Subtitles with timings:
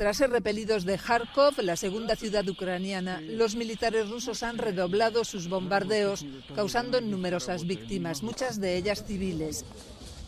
[0.00, 5.46] Tras ser repelidos de Kharkov, la segunda ciudad ucraniana, los militares rusos han redoblado sus
[5.46, 9.66] bombardeos, causando numerosas víctimas, muchas de ellas civiles.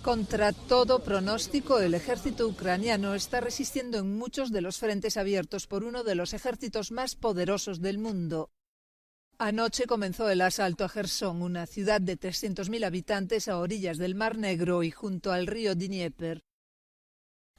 [0.02, 5.84] Contra todo pronóstico, el ejército ucraniano está resistiendo en muchos de los frentes abiertos por
[5.84, 8.50] uno de los ejércitos más poderosos del mundo.
[9.38, 14.36] Anoche comenzó el asalto a Gerson, una ciudad de 300.000 habitantes a orillas del Mar
[14.36, 16.42] Negro y junto al río Dnieper.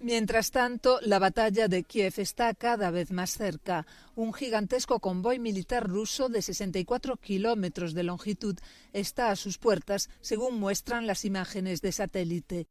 [0.03, 3.87] Mientras tanto, la batalla de Kiev está cada vez más cerca.
[4.17, 8.57] Un gigantesco convoy militar ruso de 64 kilómetros de longitud
[8.91, 12.67] está a sus puertas, según muestran las imágenes de satélite.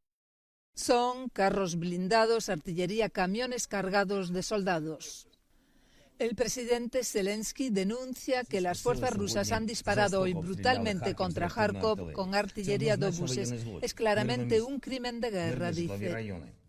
[0.74, 5.26] Son carros blindados, artillería, camiones cargados de soldados.
[6.18, 12.34] El presidente Zelensky denuncia que las fuerzas rusas han disparado hoy brutalmente contra Kharkov con
[12.34, 13.54] artillería de obuses.
[13.80, 16.60] Es claramente un crimen de guerra, dice.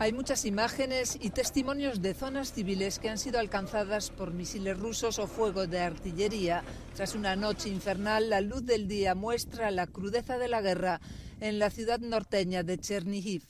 [0.00, 5.20] Hay muchas imágenes y testimonios de zonas civiles que han sido alcanzadas por misiles rusos
[5.20, 6.64] o fuego de artillería.
[6.96, 11.00] Tras una noche infernal, la luz del día muestra la crudeza de la guerra
[11.40, 13.44] en la ciudad norteña de Chernihiv.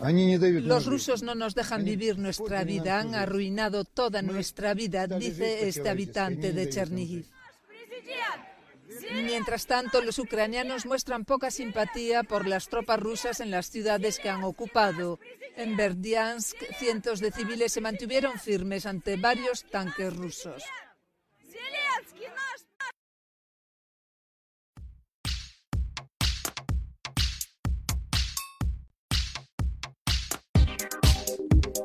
[0.00, 5.88] Los rusos no nos dejan vivir nuestra vida, han arruinado toda nuestra vida, dice este
[5.88, 7.26] habitante de Chernihiv.
[9.12, 14.28] Mientras tanto, los ucranianos muestran poca simpatía por las tropas rusas en las ciudades que
[14.28, 15.18] han ocupado.
[15.56, 20.62] En Berdiansk, cientos de civiles se mantuvieron firmes ante varios tanques rusos.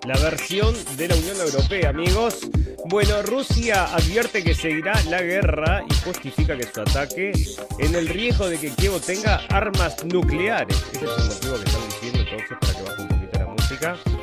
[0.05, 2.47] La versión de la Unión Europea, amigos.
[2.85, 7.31] Bueno, Rusia advierte que seguirá la guerra y justifica que su ataque
[7.79, 10.83] en el riesgo de que Kiev tenga armas nucleares.
[10.91, 14.22] Ese es el motivo que están diciendo entonces para que baje un poquito la música.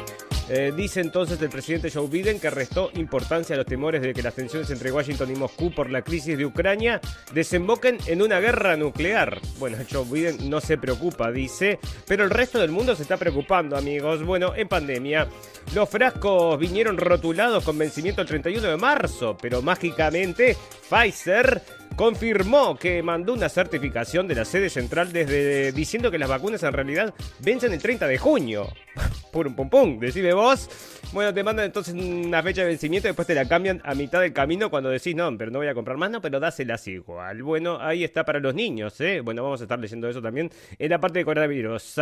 [0.53, 4.21] Eh, dice entonces el presidente Joe Biden que restó importancia a los temores de que
[4.21, 7.01] las tensiones entre Washington y Moscú por la crisis de Ucrania
[7.33, 9.41] desemboquen en una guerra nuclear.
[9.61, 13.77] Bueno, Joe Biden no se preocupa, dice, pero el resto del mundo se está preocupando,
[13.77, 14.25] amigos.
[14.25, 15.29] Bueno, en pandemia,
[15.73, 20.57] los frascos vinieron rotulados con vencimiento el 31 de marzo, pero mágicamente
[20.89, 21.63] Pfizer
[21.97, 26.73] confirmó que mandó una certificación de la sede central desde diciendo que las vacunas en
[26.73, 28.69] realidad vencen el 30 de junio.
[29.33, 30.69] pum pum pum, decime vos.
[31.13, 34.21] Bueno, te mandan entonces una fecha de vencimiento y después te la cambian a mitad
[34.21, 37.43] del camino cuando decís, no, pero no voy a comprar más, no, pero dáselas igual.
[37.43, 39.21] Bueno, ahí está para los niños, ¿eh?
[39.21, 41.97] Bueno, vamos a estar leyendo eso también en la parte de coronavirus.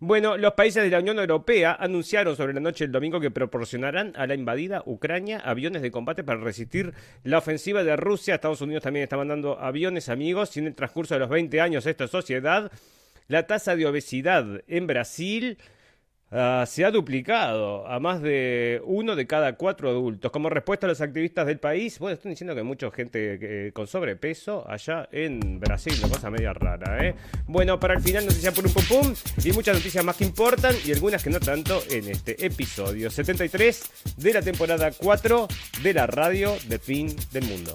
[0.00, 4.12] Bueno, los países de la Unión Europea anunciaron sobre la noche del domingo que proporcionarán
[4.16, 6.92] a la invadida Ucrania aviones de combate para resistir
[7.22, 8.34] la ofensiva de Rusia.
[8.34, 11.86] Estados Unidos también está mandando aviones, amigos, y en el transcurso de los 20 años
[11.86, 12.70] esta sociedad,
[13.28, 15.58] la tasa de obesidad en Brasil
[16.32, 20.30] Ah, se ha duplicado a más de uno de cada cuatro adultos.
[20.30, 23.72] Como respuesta a los activistas del país, bueno, están diciendo que hay mucha gente eh,
[23.72, 27.16] con sobrepeso allá en Brasil, una cosa media rara, ¿eh?
[27.46, 30.76] Bueno, para el final, noticias por un pum pum y muchas noticias más que importan
[30.86, 35.48] y algunas que no tanto en este episodio 73 de la temporada 4
[35.82, 37.74] de la radio de fin del mundo.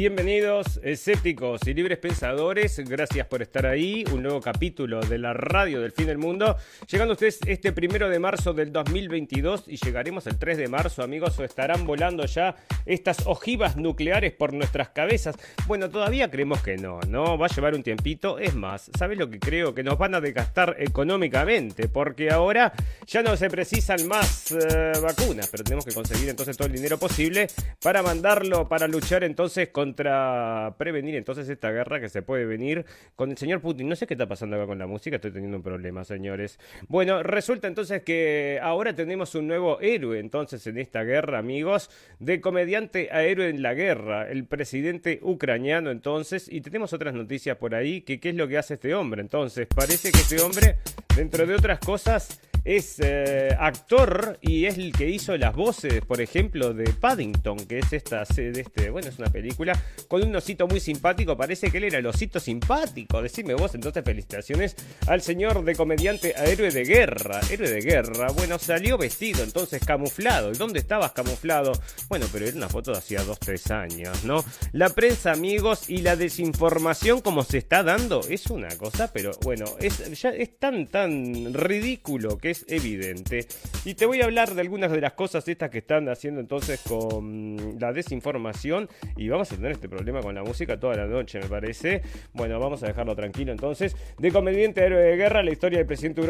[0.00, 2.78] Bienvenidos, escépticos y libres pensadores.
[2.88, 4.02] Gracias por estar ahí.
[4.10, 6.56] Un nuevo capítulo de la radio del fin del mundo.
[6.90, 11.38] Llegando ustedes este primero de marzo del 2022 y llegaremos el 3 de marzo, amigos,
[11.38, 12.56] o estarán volando ya
[12.86, 15.36] estas ojivas nucleares por nuestras cabezas.
[15.66, 17.36] Bueno, todavía creemos que no, ¿no?
[17.36, 18.38] Va a llevar un tiempito.
[18.38, 19.74] Es más, ¿sabes lo que creo?
[19.74, 22.72] Que nos van a desgastar económicamente, porque ahora
[23.06, 26.96] ya no se precisan más eh, vacunas, pero tenemos que conseguir entonces todo el dinero
[26.96, 27.48] posible
[27.82, 32.84] para mandarlo, para luchar entonces contra prevenir entonces esta guerra que se puede venir
[33.16, 33.88] con el señor Putin.
[33.88, 36.60] No sé qué está pasando acá con la música, estoy teniendo un problema, señores.
[36.86, 41.90] Bueno, resulta entonces que ahora tenemos un nuevo héroe entonces en esta guerra, amigos,
[42.20, 47.56] de comediante a héroe en la guerra, el presidente ucraniano entonces, y tenemos otras noticias
[47.56, 49.22] por ahí, que qué es lo que hace este hombre.
[49.22, 50.76] Entonces, parece que este hombre,
[51.16, 56.20] dentro de otras cosas, es eh, actor y es el que hizo las voces, por
[56.20, 59.72] ejemplo, de Paddington, que es esta, de este, bueno, es una película
[60.08, 61.36] con un osito muy simpático.
[61.36, 63.22] Parece que él era el osito simpático.
[63.22, 64.76] Decime vos, entonces felicitaciones
[65.06, 67.40] al señor de comediante a héroe de guerra.
[67.50, 70.52] Héroe de guerra, bueno, salió vestido entonces camuflado.
[70.52, 71.72] ¿Y dónde estabas camuflado?
[72.08, 74.44] Bueno, pero era una foto de hacía dos, tres años, ¿no?
[74.72, 79.64] La prensa, amigos, y la desinformación como se está dando es una cosa, pero bueno,
[79.80, 83.46] es, ya es tan, tan ridículo que es evidente.
[83.84, 86.80] Y te voy a hablar de algunas de las cosas estas que están haciendo entonces
[86.86, 88.88] con la desinformación.
[89.16, 92.02] Y vamos a tener este problema con la música toda la noche, me parece.
[92.32, 93.96] Bueno, vamos a dejarlo tranquilo entonces.
[94.18, 96.20] De conveniente héroe de guerra, la historia del presidente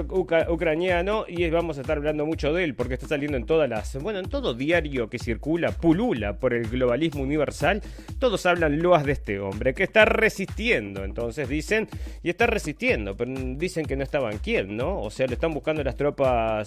[0.49, 1.25] ucraniano.
[1.29, 3.97] Y vamos a estar hablando mucho de él porque está saliendo en todas las.
[4.03, 7.83] Bueno, en todo diario que circula, pulula por el globalismo universal.
[8.19, 11.05] Todos hablan loas de este hombre que está resistiendo.
[11.05, 11.89] Entonces dicen,
[12.23, 15.01] y está resistiendo, pero dicen que no estaban quién, ¿no?
[15.01, 16.10] O sea, lo están buscando las tropas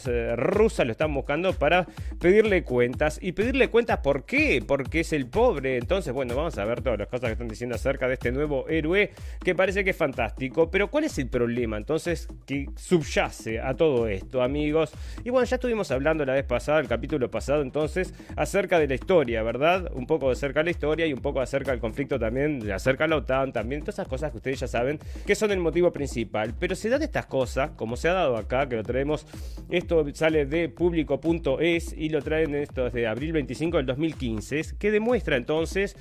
[0.07, 1.87] eh, rusas, lo están buscando para
[2.19, 3.19] pedirle cuentas.
[3.21, 4.63] ¿Y pedirle cuentas por qué?
[4.65, 5.77] Porque es el pobre.
[5.77, 8.67] Entonces, bueno, vamos a ver todas las cosas que están diciendo acerca de este nuevo
[8.69, 9.11] héroe
[9.43, 10.69] que parece que es fantástico.
[10.69, 14.91] Pero ¿cuál es el problema entonces que subyace a todo esto, amigos?
[15.23, 18.95] Y bueno, ya estuvimos hablando la vez pasada, el capítulo pasado, entonces, acerca de la
[18.95, 19.91] historia, ¿verdad?
[19.93, 23.09] Un poco acerca de la historia y un poco acerca del conflicto también, acerca de
[23.09, 26.53] la OTAN, también, todas esas cosas que ustedes ya saben que son el motivo principal.
[26.59, 29.25] Pero se dan estas cosas, como se ha dado acá, que lo traemos,
[29.69, 35.35] esto sale de público.es y lo traen esto desde abril 25 del 2015, que demuestra
[35.37, 35.95] entonces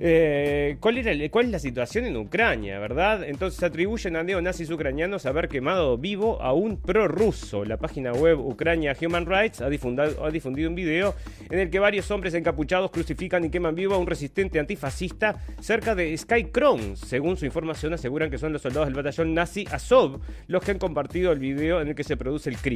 [0.00, 3.24] eh, ¿cuál, era, ¿Cuál es la situación en Ucrania, verdad?
[3.24, 7.64] Entonces atribuyen a neonazis ucranianos haber quemado vivo a un prorruso.
[7.64, 11.14] La página web Ucrania Human Rights ha difundido, ha difundido un video
[11.50, 15.96] en el que varios hombres encapuchados crucifican y queman vivo a un resistente antifascista cerca
[15.96, 16.96] de Skycrown.
[16.96, 20.78] Según su información, aseguran que son los soldados del batallón nazi Azov los que han
[20.78, 22.67] compartido el video en el que se produce el crimen.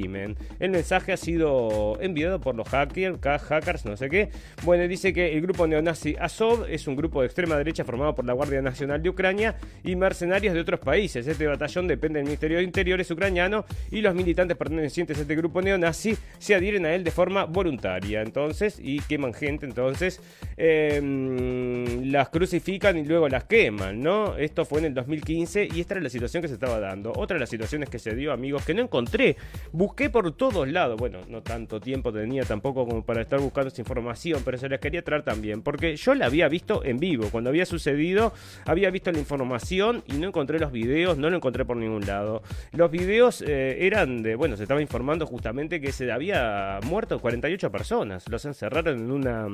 [0.59, 4.31] El mensaje ha sido enviado por los hackers, hackers, no sé qué.
[4.65, 8.25] Bueno, dice que el grupo neonazi Azov es un grupo de extrema derecha formado por
[8.25, 11.27] la Guardia Nacional de Ucrania y mercenarios de otros países.
[11.27, 15.61] Este batallón depende del Ministerio de Interiores ucraniano y los militantes pertenecientes a este grupo
[15.61, 18.23] neonazi se adhieren a él de forma voluntaria.
[18.23, 20.21] Entonces, y queman gente, entonces
[20.56, 24.37] em, las crucifican y luego las queman, ¿no?
[24.37, 27.12] Esto fue en el 2015 y esta era la situación que se estaba dando.
[27.17, 29.37] Otra de las situaciones que se dio, amigos, que no encontré.
[29.82, 30.96] Busqué por todos lados.
[30.96, 34.79] Bueno, no tanto tiempo tenía tampoco como para estar buscando esa información, pero se les
[34.79, 37.31] quería traer también, porque yo la había visto en vivo.
[37.32, 38.32] Cuando había sucedido,
[38.64, 42.44] había visto la información y no encontré los videos, no lo encontré por ningún lado.
[42.70, 47.73] Los videos eh, eran de, bueno, se estaba informando justamente que se había muerto 48
[47.73, 48.28] personas.
[48.28, 49.49] Los encerraron en una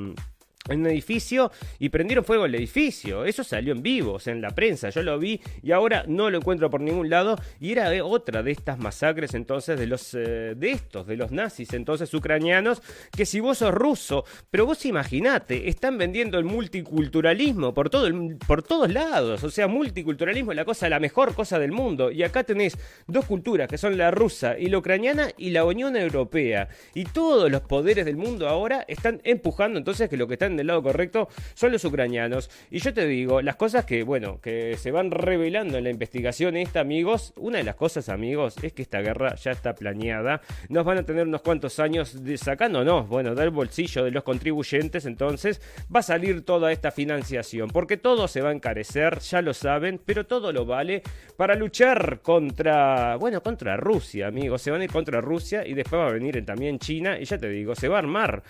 [0.69, 3.25] en un edificio y prendieron fuego el edificio.
[3.25, 4.89] Eso salió en vivo, o sea, en la prensa.
[4.89, 7.37] Yo lo vi y ahora no lo encuentro por ningún lado.
[7.59, 11.73] Y era otra de estas masacres entonces de los eh, de estos, de los nazis
[11.73, 12.81] entonces ucranianos,
[13.15, 18.09] que si vos sos ruso, pero vos imaginate, están vendiendo el multiculturalismo por, todo
[18.47, 19.43] por todos lados.
[19.43, 22.11] O sea, multiculturalismo es la cosa, la mejor cosa del mundo.
[22.11, 22.77] Y acá tenés
[23.07, 26.69] dos culturas que son la rusa y la ucraniana y la Unión Europea.
[26.93, 30.67] Y todos los poderes del mundo ahora están empujando entonces que lo que están del
[30.67, 32.49] lado correcto son los ucranianos.
[32.69, 36.57] Y yo te digo, las cosas que, bueno, que se van revelando en la investigación
[36.57, 40.41] esta, amigos, una de las cosas, amigos, es que esta guerra ya está planeada.
[40.69, 45.05] Nos van a tener unos cuantos años de sacándonos, bueno, del bolsillo de los contribuyentes,
[45.05, 45.61] entonces
[45.93, 49.99] va a salir toda esta financiación, porque todo se va a encarecer, ya lo saben,
[50.03, 51.01] pero todo lo vale
[51.37, 54.61] para luchar contra, bueno, contra Rusia, amigos.
[54.61, 57.37] Se van a ir contra Rusia y después va a venir también China y ya
[57.37, 58.43] te digo, se va a armar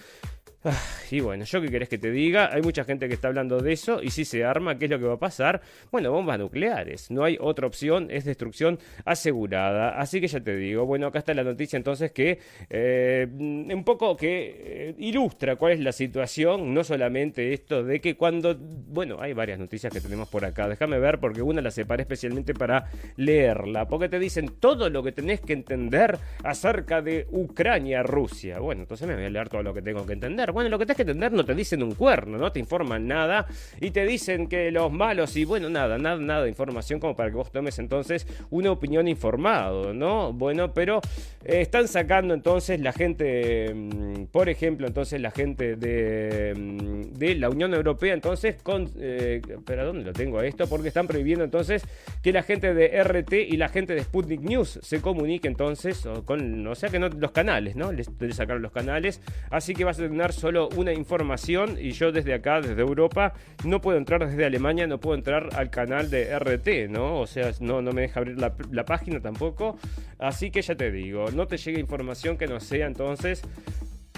[0.62, 0.78] Ah,
[1.10, 3.72] y bueno, yo qué querés que te diga, hay mucha gente que está hablando de
[3.72, 5.62] eso y si se arma, ¿qué es lo que va a pasar?
[5.90, 9.98] Bueno, bombas nucleares, no hay otra opción, es destrucción asegurada.
[9.98, 12.40] Así que ya te digo, bueno, acá está la noticia entonces que
[12.70, 18.18] eh, un poco que eh, ilustra cuál es la situación, no solamente esto de que
[18.18, 22.02] cuando, bueno, hay varias noticias que tenemos por acá, déjame ver porque una la separé
[22.02, 28.04] especialmente para leerla, porque te dicen todo lo que tenés que entender acerca de Ucrania,
[28.04, 28.60] Rusia.
[28.60, 30.86] Bueno, entonces me voy a leer todo lo que tengo que entender bueno, lo que
[30.86, 33.46] tienes que entender no te dicen un cuerno, no te informan nada
[33.80, 37.30] y te dicen que los malos y bueno, nada, nada, nada de información como para
[37.30, 40.34] que vos tomes entonces una opinión informado, ¿no?
[40.34, 41.02] Bueno, pero
[41.46, 47.36] eh, están sacando entonces la gente, mm, por ejemplo, entonces la gente de, mm, de
[47.36, 50.68] la Unión Europea, entonces con, eh, pero ¿dónde lo tengo esto?
[50.68, 51.84] Porque están prohibiendo entonces
[52.22, 56.66] que la gente de RT y la gente de Sputnik News se comunique entonces con,
[56.68, 57.92] o sea que no los canales, ¿no?
[57.92, 62.12] Les, les sacaron los canales, así que vas a tener solo una información y yo
[62.12, 63.34] desde acá, desde Europa,
[63.66, 67.20] no puedo entrar desde Alemania, no puedo entrar al canal de RT, ¿no?
[67.20, 69.78] O sea, no, no me deja abrir la, página tampoco.
[70.18, 73.44] Así que ya te digo, no te llega información que no sea entonces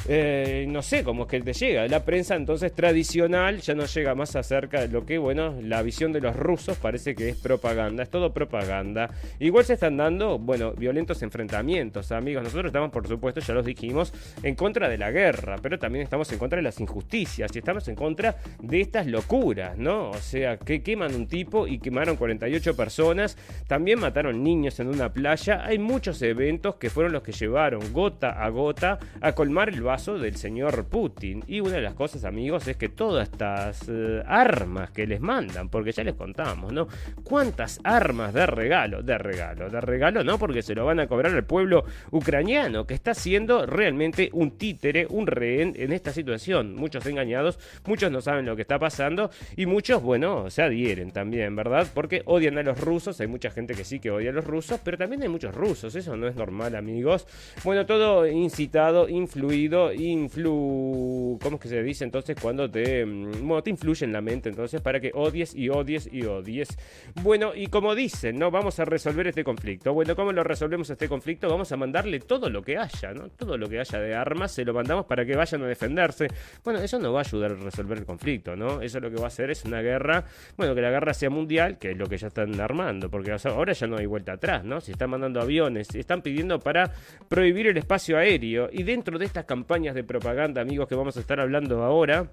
[0.07, 1.87] eh, no sé cómo es que te llega.
[1.87, 6.11] La prensa entonces tradicional ya no llega más acerca de lo que, bueno, la visión
[6.11, 9.09] de los rusos parece que es propaganda, es todo propaganda.
[9.39, 12.43] Igual se están dando, bueno, violentos enfrentamientos, amigos.
[12.43, 16.31] Nosotros estamos, por supuesto, ya los dijimos, en contra de la guerra, pero también estamos
[16.31, 20.09] en contra de las injusticias y estamos en contra de estas locuras, ¿no?
[20.09, 25.13] O sea, que queman un tipo y quemaron 48 personas, también mataron niños en una
[25.13, 25.63] playa.
[25.65, 30.37] Hay muchos eventos que fueron los que llevaron gota a gota a colmar el del
[30.37, 31.43] señor Putin.
[31.47, 35.67] Y una de las cosas, amigos, es que todas estas eh, armas que les mandan,
[35.67, 36.87] porque ya les contamos, ¿no?
[37.25, 39.03] ¿Cuántas armas de regalo?
[39.03, 42.93] De regalo, de regalo, no, porque se lo van a cobrar al pueblo ucraniano, que
[42.93, 46.73] está siendo realmente un títere, un rehén en esta situación.
[46.73, 51.53] Muchos engañados, muchos no saben lo que está pasando y muchos, bueno, se adhieren también,
[51.53, 51.85] ¿verdad?
[51.93, 54.79] Porque odian a los rusos, hay mucha gente que sí que odia a los rusos,
[54.81, 57.27] pero también hay muchos rusos, eso no es normal, amigos.
[57.65, 63.05] Bueno, todo incitado, influido ¿Cómo es que se dice entonces cuando te...
[63.05, 66.77] Mm, bueno, te influye en la mente entonces para que odies y odies y odies.
[67.21, 68.51] Bueno, y como dicen, ¿no?
[68.51, 69.93] Vamos a resolver este conflicto.
[69.93, 71.49] Bueno, ¿cómo lo resolvemos este conflicto?
[71.49, 73.29] Vamos a mandarle todo lo que haya, ¿no?
[73.29, 76.27] Todo lo que haya de armas se lo mandamos para que vayan a defenderse.
[76.63, 78.81] Bueno, eso no va a ayudar a resolver el conflicto, ¿no?
[78.81, 80.25] Eso lo que va a hacer es una guerra,
[80.57, 83.73] bueno, que la guerra sea mundial, que es lo que ya están armando, porque ahora
[83.73, 84.81] ya no hay vuelta atrás, ¿no?
[84.81, 86.91] Si están mandando aviones, están pidiendo para
[87.27, 91.21] prohibir el espacio aéreo y dentro de estas campañas de propaganda, amigos, que vamos a
[91.21, 92.27] estar hablando ahora,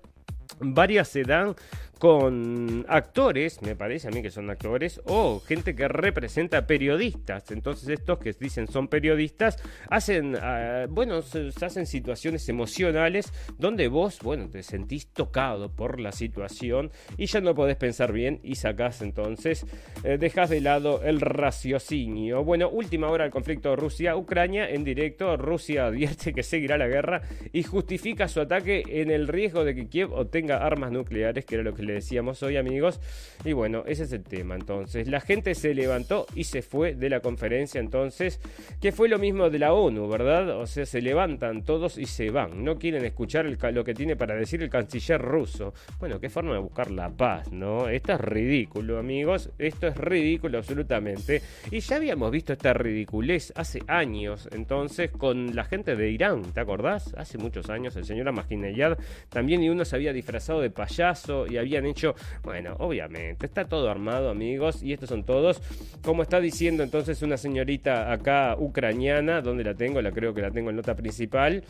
[0.58, 1.54] varias se dan
[1.98, 7.50] con actores, me parece a mí que son actores, o gente que representa periodistas.
[7.50, 9.56] Entonces estos que dicen son periodistas
[9.90, 16.12] hacen, ah, bueno, se, hacen situaciones emocionales donde vos, bueno, te sentís tocado por la
[16.12, 19.66] situación y ya no podés pensar bien y sacás entonces,
[20.04, 22.44] eh, dejas de lado el raciocinio.
[22.44, 25.36] Bueno, última hora del conflicto Rusia-Ucrania en directo.
[25.36, 29.88] Rusia advierte que seguirá la guerra y justifica su ataque en el riesgo de que
[29.88, 33.00] Kiev obtenga armas nucleares, que era lo que le decíamos hoy, amigos.
[33.44, 34.54] Y bueno, ese es el tema.
[34.54, 38.40] Entonces, la gente se levantó y se fue de la conferencia, entonces,
[38.80, 40.50] que fue lo mismo de la ONU, ¿verdad?
[40.60, 42.64] O sea, se levantan todos y se van.
[42.64, 45.74] No quieren escuchar lo que tiene para decir el canciller ruso.
[45.98, 47.88] Bueno, qué forma de buscar la paz, ¿no?
[47.88, 49.50] Esto es ridículo, amigos.
[49.58, 51.42] Esto es ridículo absolutamente.
[51.70, 56.60] Y ya habíamos visto esta ridiculez hace años, entonces, con la gente de Irán, ¿te
[56.60, 57.14] acordás?
[57.16, 61.56] Hace muchos años el señor Ahmadinejad también y uno se había disfrazado de payaso y
[61.78, 65.60] habían hecho, bueno, obviamente, está todo armado, amigos, y estos son todos,
[66.02, 70.50] como está diciendo entonces una señorita acá ucraniana, donde la tengo, la creo que la
[70.50, 71.64] tengo en nota principal,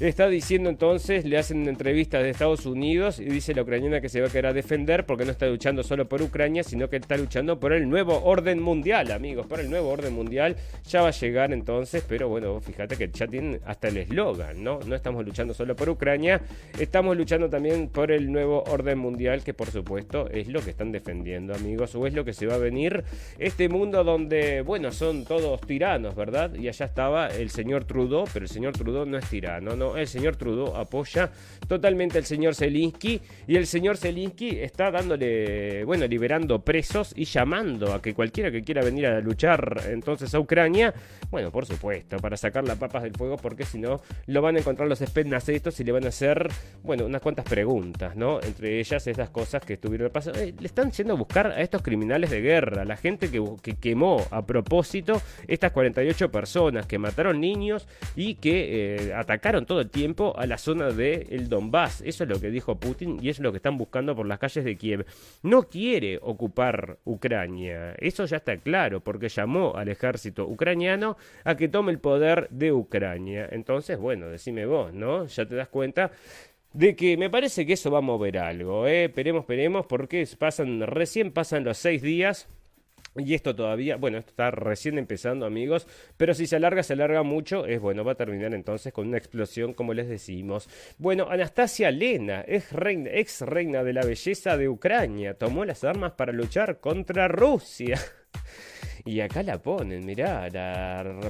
[0.00, 4.20] Está diciendo entonces, le hacen entrevistas de Estados Unidos y dice la ucraniana que se
[4.20, 7.60] va a querer defender porque no está luchando solo por Ucrania, sino que está luchando
[7.60, 10.56] por el nuevo orden mundial, amigos, por el nuevo orden mundial.
[10.88, 14.80] Ya va a llegar entonces, pero bueno, fíjate que ya tienen hasta el eslogan, ¿no?
[14.84, 16.40] No estamos luchando solo por Ucrania,
[16.76, 20.90] estamos luchando también por el nuevo orden mundial, que por supuesto es lo que están
[20.90, 23.04] defendiendo, amigos, o es lo que se va a venir.
[23.38, 26.52] Este mundo donde, bueno, son todos tiranos, ¿verdad?
[26.56, 29.83] Y allá estaba el señor Trudeau, pero el señor Trudeau no es tirano, ¿no?
[29.96, 31.30] El señor Trudeau apoya
[31.68, 37.92] totalmente al señor Zelinsky y el señor Zelinsky está dándole, bueno, liberando presos y llamando
[37.92, 40.94] a que cualquiera que quiera venir a luchar entonces a Ucrania,
[41.30, 44.60] bueno, por supuesto, para sacar las papas del fuego, porque si no, lo van a
[44.60, 46.48] encontrar los espetnas estos y le van a hacer,
[46.82, 48.40] bueno, unas cuantas preguntas, ¿no?
[48.42, 50.40] Entre ellas estas cosas que estuvieron pasando.
[50.40, 53.76] Eh, le están yendo a buscar a estos criminales de guerra, la gente que, que
[53.76, 57.86] quemó a propósito estas 48 personas, que mataron niños
[58.16, 62.02] y que eh, atacaron todo el tiempo a la zona del el Donbass.
[62.02, 64.64] Eso es lo que dijo Putin y es lo que están buscando por las calles
[64.64, 65.06] de Kiev.
[65.42, 67.94] No quiere ocupar Ucrania.
[67.98, 72.72] Eso ya está claro porque llamó al ejército ucraniano a que tome el poder de
[72.72, 73.48] Ucrania.
[73.50, 75.26] Entonces, bueno, decime vos, ¿no?
[75.26, 76.10] Ya te das cuenta
[76.72, 79.04] de que me parece que eso va a mover algo, ¿eh?
[79.04, 82.48] Esperemos, esperemos, porque pasan, recién pasan los seis días
[83.16, 87.22] y esto todavía, bueno, esto está recién empezando, amigos, pero si se alarga, se alarga
[87.22, 90.68] mucho, es bueno, va a terminar entonces con una explosión, como les decimos.
[90.98, 96.12] Bueno, Anastasia Lena, ex reina, ex reina de la belleza de Ucrania, tomó las armas
[96.12, 98.00] para luchar contra Rusia.
[99.06, 100.48] Y acá la ponen, mirá,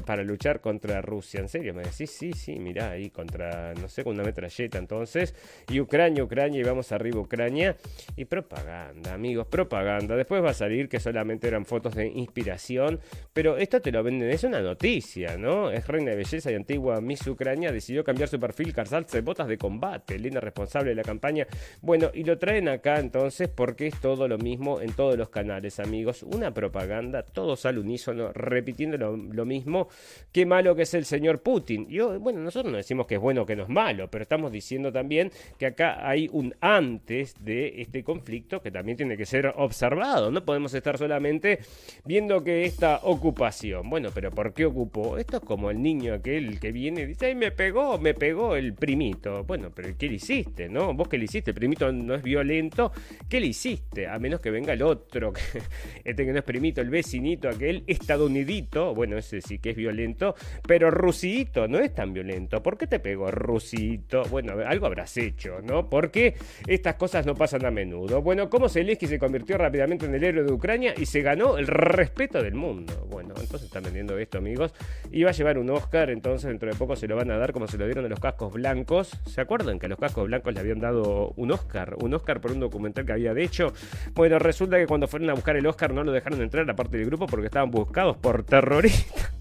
[0.07, 1.41] para luchar contra Rusia.
[1.41, 5.35] En serio, me decís, sí, sí, mirá, ahí contra, no sé, con una metralleta entonces.
[5.69, 7.77] Y Ucrania, Ucrania, y vamos arriba Ucrania.
[8.15, 10.15] Y propaganda, amigos, propaganda.
[10.15, 13.01] Después va a salir que solamente eran fotos de inspiración.
[13.33, 15.73] Pero esto te lo venden, es una noticia, ¿no?
[15.73, 17.73] Es reina de belleza y antigua Miss Ucrania.
[17.73, 20.17] Decidió cambiar su perfil, calzarse botas de combate.
[20.17, 21.49] Linda responsable de la campaña.
[21.83, 25.81] Bueno, y lo traen acá entonces porque es todo lo mismo en todos los canales,
[25.81, 26.23] amigos.
[26.23, 29.89] Una propaganda, todos al unísono, repitiendo lo, mismo.
[30.33, 31.87] Qué malo que es el señor Putin.
[31.89, 34.23] Y oh, bueno, nosotros no decimos que es bueno o que no es malo, pero
[34.23, 39.27] estamos diciendo también que acá hay un antes de este conflicto que también tiene que
[39.27, 40.31] ser observado.
[40.31, 41.61] No podemos estar solamente
[42.05, 43.89] viendo que esta ocupación.
[43.91, 45.19] Bueno, pero ¿por qué ocupó?
[45.19, 48.57] Esto es como el niño aquel que viene y dice, ay, me pegó, me pegó
[48.57, 49.45] el primito.
[49.45, 50.95] Bueno, pero ¿qué le hiciste, no?
[50.95, 52.93] Vos qué le hiciste, el primito no es violento,
[53.29, 54.07] ¿qué le hiciste?
[54.07, 55.33] A menos que venga el otro,
[56.05, 60.35] este que no es primito, el vecinito aquel, estadounidito, bueno, ese sí que es violento,
[60.67, 62.63] pero Rusito no es tan violento.
[62.63, 64.25] ¿Por qué te pegó Rusito?
[64.31, 65.89] Bueno, algo habrás hecho, ¿no?
[65.89, 66.35] Porque
[66.67, 68.23] estas cosas no pasan a menudo.
[68.23, 71.67] Bueno, cómo Zelensky se convirtió rápidamente en el héroe de Ucrania y se ganó el
[71.67, 73.07] respeto del mundo.
[73.11, 74.73] Bueno, entonces están vendiendo esto, amigos.
[75.11, 77.53] Y va a llevar un Oscar, entonces dentro de poco se lo van a dar
[77.53, 79.19] como se lo dieron a los cascos blancos.
[79.27, 81.97] ¿Se acuerdan que a los cascos blancos le habían dado un Oscar?
[82.01, 83.73] Un Oscar por un documental que había de hecho.
[84.15, 86.97] Bueno, resulta que cuando fueron a buscar el Oscar no lo dejaron entrar a parte
[86.97, 89.33] del grupo porque estaban buscados por terroristas.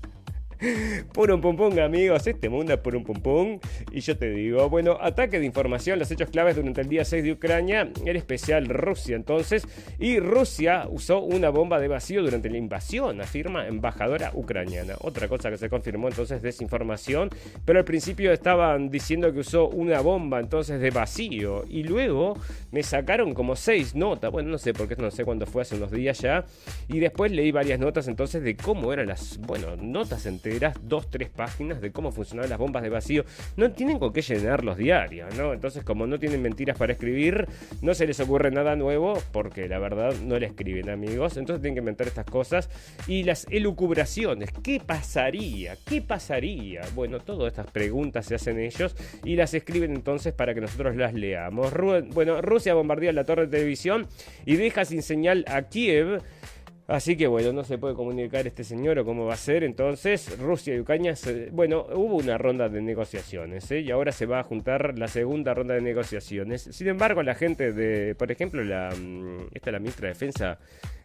[1.14, 2.26] Purum pum pum, amigos.
[2.28, 3.60] Este mundo es purum pum pum.
[3.92, 7.24] Y yo te digo, bueno, ataque de información, los hechos claves durante el día 6
[7.24, 9.68] de Ucrania, en especial Rusia entonces.
[10.00, 14.96] Y Rusia usó una bomba de vacío durante la invasión, afirma embajadora ucraniana.
[15.02, 17.30] Otra cosa que se confirmó entonces desinformación.
[17.66, 21.66] Pero al principio estaban diciendo que usó una bomba entonces de vacío.
[21.68, 22.38] Y luego
[22.72, 24.32] me sacaron como seis notas.
[24.32, 26.46] Bueno, no sé por qué no sé cuándo fue, hace unos días ya.
[26.88, 31.30] Y después leí varias notas entonces de cómo eran las, bueno, notas enteras, dos, tres
[31.30, 33.26] páginas de cómo funcionaban las bombas de vacío.
[33.58, 35.54] No tienen con qué llenar los diarios, ¿no?
[35.54, 37.48] Entonces, como no tienen mentiras para escribir,
[37.82, 41.38] no se les ocurre nada nuevo, porque la verdad no le escriben, amigos.
[41.38, 42.70] Entonces tienen que inventar estas cosas.
[43.08, 45.76] Y las elucubraciones, ¿qué pasaría?
[45.86, 46.82] ¿Qué pasaría?
[46.96, 51.14] Bueno, todas estas preguntas se hacen ellos y las escriben entonces para que nosotros las
[51.14, 51.74] leamos.
[52.14, 54.08] Bueno, Rusia bombardea la torre de televisión
[54.46, 56.22] y deja sin señal a Kiev.
[56.88, 59.64] Así que bueno, no se puede comunicar este señor o cómo va a ser.
[59.64, 61.14] Entonces, Rusia y Ucrania,
[61.52, 63.80] bueno, hubo una ronda de negociaciones ¿eh?
[63.80, 66.64] y ahora se va a juntar la segunda ronda de negociaciones.
[66.72, 70.60] Sin embargo, la gente de, por ejemplo, la, mm, esta es la ministra de Defensa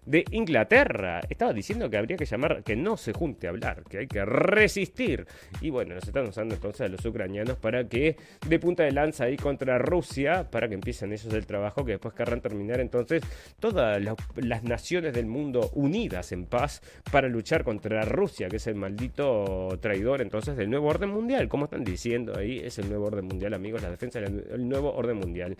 [0.08, 3.98] de Inglaterra estaba diciendo que habría que llamar, que no se junte a hablar, que
[3.98, 5.26] hay que resistir.
[5.60, 9.24] Y bueno, nos están usando entonces a los ucranianos para que de punta de lanza
[9.24, 13.22] ahí contra Rusia, para que empiecen ellos el trabajo, que después querrán terminar entonces
[13.60, 16.82] todas las- naciones del mundo unidas en paz
[17.12, 21.48] para luchar contra Rusia, que es el maldito traidor entonces del nuevo orden mundial.
[21.48, 25.18] Como están diciendo ahí, es el nuevo orden mundial, amigos, la defensa del nuevo orden
[25.18, 25.56] mundial.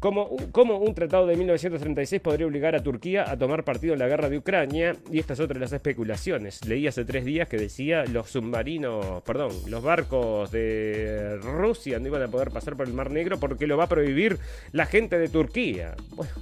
[0.00, 3.98] Como un, como un tratado de 1936 podría obligar a Turquía a tomar partido en
[3.98, 6.64] la guerra de Ucrania, y esta es otra de las especulaciones.
[6.64, 12.22] Leí hace tres días que decía los submarinos, perdón, los barcos de Rusia no iban
[12.22, 14.38] a poder pasar por el Mar Negro porque lo va a prohibir
[14.72, 15.94] la gente de Turquía.
[16.16, 16.32] Bueno,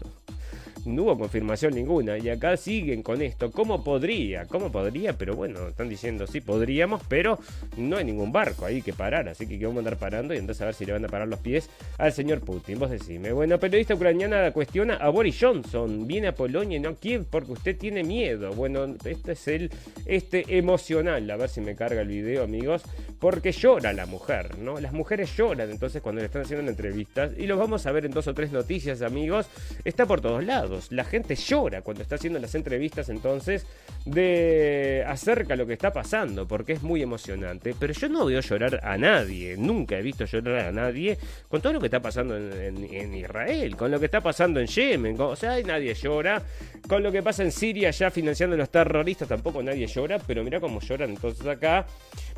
[0.88, 3.50] no hubo confirmación ninguna y acá siguen con esto.
[3.50, 4.46] ¿Cómo podría?
[4.46, 5.12] ¿Cómo podría?
[5.12, 7.38] Pero bueno, están diciendo sí, podríamos, pero
[7.76, 10.62] no hay ningún barco ahí que parar, así que vamos a andar parando y entonces
[10.62, 12.78] a ver si le van a parar los pies al señor Putin.
[12.78, 13.32] Vos decime.
[13.32, 16.06] Bueno, periodista ucraniana cuestiona a Boris Johnson.
[16.06, 18.52] Viene a Polonia y no a Kiev porque usted tiene miedo.
[18.52, 19.70] Bueno, este es el
[20.06, 21.30] este emocional.
[21.30, 22.82] A ver si me carga el video, amigos.
[23.18, 24.80] Porque llora la mujer, ¿no?
[24.80, 27.32] Las mujeres lloran entonces cuando le están haciendo entrevistas.
[27.36, 29.46] Y lo vamos a ver en dos o tres noticias, amigos.
[29.84, 30.77] Está por todos lados.
[30.90, 33.66] La gente llora cuando está haciendo las entrevistas entonces
[34.04, 37.74] de acerca de lo que está pasando, porque es muy emocionante.
[37.78, 41.74] Pero yo no veo llorar a nadie, nunca he visto llorar a nadie con todo
[41.74, 45.20] lo que está pasando en, Israel, con lo que está pasando en Yemen.
[45.20, 46.42] o sea, nadie llora.
[46.88, 50.42] Con lo que pasa en Siria ya financiando a los terroristas tampoco nadie llora, pero
[50.44, 51.86] mira cómo lloran entonces acá.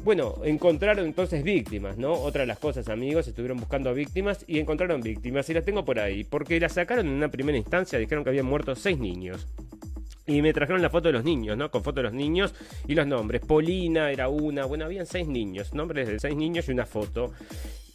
[0.03, 2.15] Bueno, encontraron entonces víctimas, ¿no?
[2.15, 5.99] Otra de las cosas, amigos, estuvieron buscando víctimas y encontraron víctimas y las tengo por
[5.99, 9.47] ahí, porque las sacaron en una primera instancia, dijeron que habían muerto seis niños.
[10.27, 11.71] Y me trajeron la foto de los niños, ¿no?
[11.71, 12.55] Con foto de los niños
[12.87, 13.43] y los nombres.
[13.43, 17.33] Polina era una, bueno, habían seis niños, nombres de seis niños y una foto.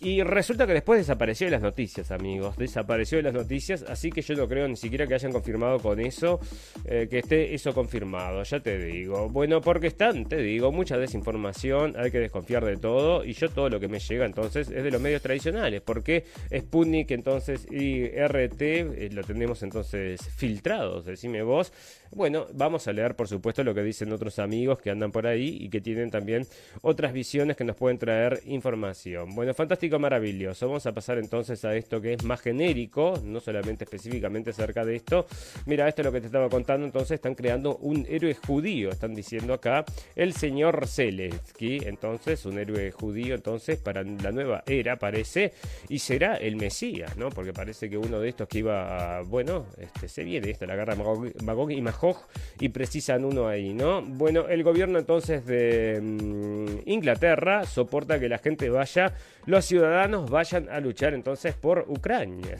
[0.05, 2.55] Y resulta que después desapareció de las noticias, amigos.
[2.57, 5.99] Desapareció de las noticias, así que yo no creo ni siquiera que hayan confirmado con
[5.99, 6.39] eso,
[6.85, 9.29] eh, que esté eso confirmado, ya te digo.
[9.29, 13.67] Bueno, porque están, te digo, mucha desinformación, hay que desconfiar de todo, y yo todo
[13.67, 16.23] lo que me llega entonces es de los medios tradicionales, porque
[16.55, 21.73] Sputnik entonces y RT eh, lo tenemos entonces filtrados, decime vos.
[22.11, 25.57] Bueno, vamos a leer por supuesto lo que dicen otros amigos que andan por ahí
[25.59, 26.45] y que tienen también
[26.81, 29.33] otras visiones que nos pueden traer información.
[29.33, 30.67] Bueno, fantástico, maravilloso.
[30.67, 34.95] Vamos a pasar entonces a esto que es más genérico, no solamente específicamente acerca de
[34.95, 35.27] esto.
[35.65, 39.15] Mira, esto es lo que te estaba contando, entonces están creando un héroe judío, están
[39.15, 45.53] diciendo acá, el señor Zelensky, entonces un héroe judío, entonces para la nueva era parece,
[45.89, 47.29] y será el Mesías, ¿no?
[47.29, 50.75] Porque parece que uno de estos que iba a, bueno, este, se viene esta, la
[50.75, 52.17] guerra Magog y Magog,
[52.59, 54.01] y precisan uno ahí, ¿no?
[54.01, 59.13] Bueno, el gobierno entonces de mm, Inglaterra soporta que la gente vaya,
[59.45, 59.84] los ciudadanos
[60.29, 62.57] vayan a luchar entonces por Ucrania.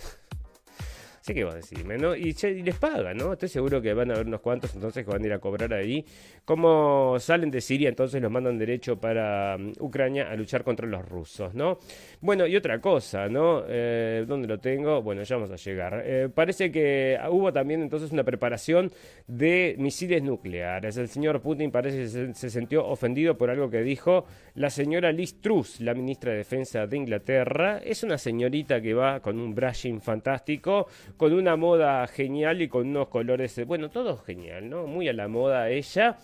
[1.26, 2.16] Sí que vos decirme, ¿no?
[2.16, 3.34] Y, les pagan, ¿no?
[3.34, 5.74] Estoy seguro que van a haber unos cuantos entonces que van a ir a cobrar
[5.74, 6.06] ahí.
[6.46, 11.04] Como salen de Siria, entonces los mandan derecho para mm, Ucrania a luchar contra los
[11.04, 11.80] rusos, ¿no?
[12.22, 13.64] Bueno, y otra cosa, ¿no?
[13.68, 15.02] Eh, ¿Dónde lo tengo?
[15.02, 16.04] Bueno, ya vamos a llegar.
[16.06, 18.92] Eh, parece que hubo también entonces una preparación
[19.26, 20.96] de misiles nucleares.
[20.98, 25.12] El señor Putin parece que se, se sintió ofendido por algo que dijo la señora
[25.12, 27.80] Liz Truss, la ministra de Defensa de Inglaterra.
[27.84, 30.86] Es una señorita que va con un brushing fantástico
[31.17, 34.88] con una moda genial y con unos colores, bueno, todo genial, ¿no?
[34.88, 36.17] Muy a la moda ella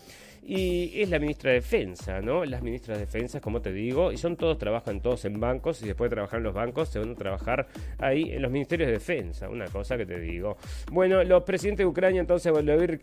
[0.44, 2.44] y es la ministra de Defensa, ¿no?
[2.46, 5.86] Las ministras de Defensa, como te digo, y son todos, trabajan todos en bancos y
[5.86, 7.68] después de trabajar en los bancos se van a trabajar
[8.00, 10.58] ahí en los ministerios de Defensa, una cosa que te digo.
[10.92, 13.00] Bueno, los presidentes de Ucrania entonces, Volodymyr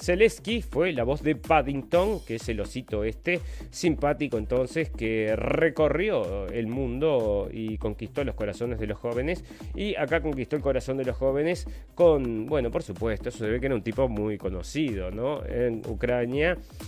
[0.00, 6.48] Zelensky fue la voz de Paddington, que es el osito este, simpático entonces, que recorrió
[6.48, 9.44] el mundo y conquistó los corazones de los jóvenes
[9.76, 13.60] y acá conquistó el corazón de los jóvenes con, bueno, por supuesto, eso se ve
[13.60, 15.44] que era un tipo muy conocido, ¿no?
[15.46, 16.31] En Ucrania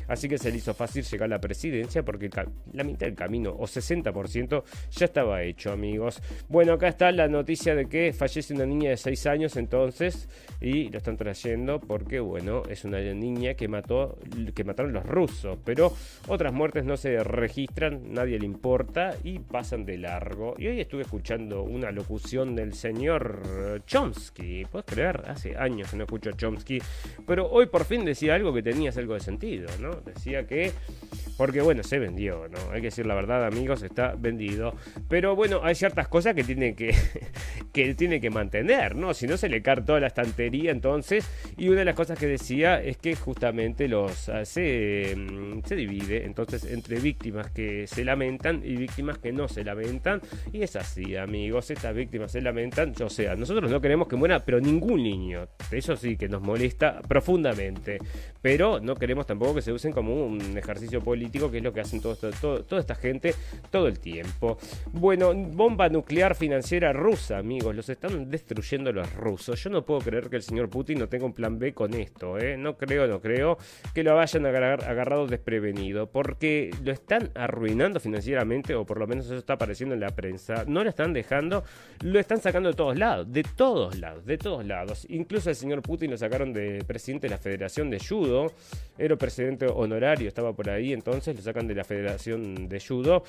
[0.08, 2.30] así que se le hizo fácil llegar a la presidencia porque
[2.72, 6.22] la mitad del camino, o 60%, ya estaba hecho, amigos.
[6.48, 10.28] Bueno, acá está la noticia de que fallece una niña de 6 años entonces,
[10.60, 14.18] y lo están trayendo porque, bueno, es una niña que mató,
[14.54, 15.92] que mataron los rusos, pero
[16.28, 20.54] otras muertes no se registran, nadie le importa y pasan de largo.
[20.58, 25.22] Y hoy estuve escuchando una locución del señor Chomsky, ¿puedes creer?
[25.26, 26.78] Hace años que no escucho a Chomsky,
[27.26, 29.33] pero hoy por fin decía algo que tenías algo de sentido
[30.04, 30.72] Decía que,
[31.36, 32.58] porque bueno, se vendió, ¿no?
[32.72, 34.74] Hay que decir la verdad, amigos, está vendido.
[35.08, 36.94] Pero bueno, hay ciertas cosas que tiene que,
[37.72, 39.14] que, tiene que mantener, ¿no?
[39.14, 41.28] Si no se le cae toda la estantería, entonces.
[41.56, 45.74] Y una de las cosas que decía es que justamente los ah, se, mm, se
[45.76, 50.20] divide entonces entre víctimas que se lamentan y víctimas que no se lamentan.
[50.52, 52.94] Y es así, amigos, estas víctimas se lamentan.
[53.02, 55.48] O sea, nosotros no queremos que muera, pero ningún niño.
[55.70, 57.98] Eso sí que nos molesta profundamente.
[58.44, 61.80] Pero no queremos tampoco que se usen como un ejercicio político, que es lo que
[61.80, 63.34] hacen toda esta gente
[63.70, 64.58] todo el tiempo.
[64.92, 69.64] Bueno, bomba nuclear financiera rusa, amigos, los están destruyendo los rusos.
[69.64, 72.38] Yo no puedo creer que el señor Putin no tenga un plan B con esto,
[72.38, 72.58] ¿eh?
[72.58, 73.56] No creo, no creo
[73.94, 79.38] que lo hayan agarrado desprevenido, porque lo están arruinando financieramente, o por lo menos eso
[79.38, 80.64] está apareciendo en la prensa.
[80.66, 81.64] No lo están dejando,
[82.02, 85.06] lo están sacando de todos lados, de todos lados, de todos lados.
[85.08, 88.33] Incluso el señor Putin lo sacaron de presidente de la Federación de Judo.
[88.96, 93.24] Era presidente honorario, estaba por ahí, entonces lo sacan de la Federación de Judo.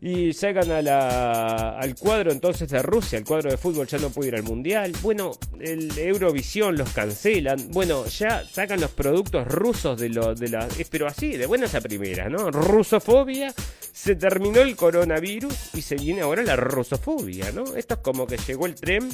[0.00, 4.28] Y sacan a al cuadro entonces de Rusia, el cuadro de fútbol ya no puede
[4.28, 4.92] ir al Mundial.
[5.02, 7.70] Bueno, el Eurovisión los cancelan.
[7.72, 10.68] Bueno, ya sacan los productos rusos de, lo, de la...
[10.88, 12.52] Pero así, de buenas a primera, ¿no?
[12.52, 13.52] Rusofobia,
[13.92, 17.74] se terminó el coronavirus y se viene ahora la rusofobia, ¿no?
[17.74, 19.08] Esto es como que llegó el tren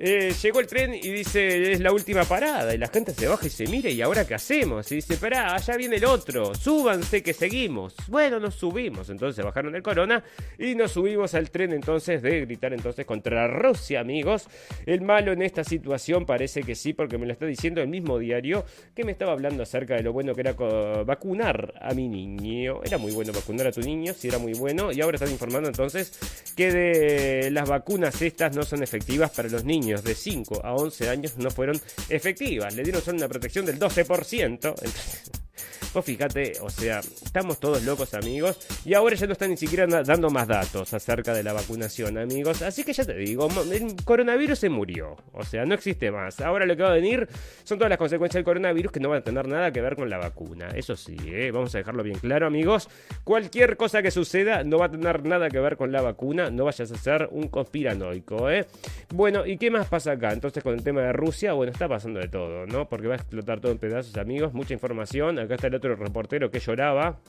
[0.00, 2.72] eh, llegó el tren y dice, es la última parada.
[2.72, 4.90] Y la gente se baja y se mira, ¿y ahora qué hacemos?
[4.92, 7.96] Y dice, pará, allá viene el otro, súbanse que seguimos.
[8.06, 9.10] Bueno, nos subimos.
[9.10, 10.22] Entonces bajaron del corona
[10.56, 14.46] y nos subimos al tren entonces de gritar entonces contra Rusia, amigos.
[14.86, 18.20] El malo en esta situación parece que sí, porque me lo está diciendo el mismo
[18.20, 22.82] diario que me estaba hablando acerca de lo bueno que era vacunar a mi niño.
[22.84, 24.92] Era muy bueno vacunar a tu niño, sí era muy bueno.
[24.92, 29.64] Y ahora están informando entonces que de las vacunas estas no son efectivas para los
[29.64, 32.74] niños de 5 a 11 años no fueron efectivas.
[32.74, 34.74] Le dieron solo una protección del 12%.
[35.94, 38.58] Vos fíjate, o sea, estamos todos locos, amigos.
[38.84, 42.62] Y ahora ya no están ni siquiera dando más datos acerca de la vacunación, amigos.
[42.62, 45.16] Así que ya te digo, el coronavirus se murió.
[45.32, 46.40] O sea, no existe más.
[46.40, 47.28] Ahora lo que va a venir
[47.64, 50.10] son todas las consecuencias del coronavirus que no van a tener nada que ver con
[50.10, 50.68] la vacuna.
[50.74, 51.50] Eso sí, ¿eh?
[51.50, 52.88] vamos a dejarlo bien claro, amigos.
[53.24, 56.50] Cualquier cosa que suceda no va a tener nada que ver con la vacuna.
[56.50, 58.66] No vayas a ser un conspiranoico, ¿eh?
[59.14, 60.32] Bueno, ¿y qué más pasa acá?
[60.32, 62.88] Entonces, con el tema de Rusia, bueno, está pasando de todo, ¿no?
[62.88, 64.52] Porque va a explotar todo en pedazos, amigos.
[64.52, 65.38] Mucha información.
[65.48, 67.20] Acá está el otro reportero que lloraba.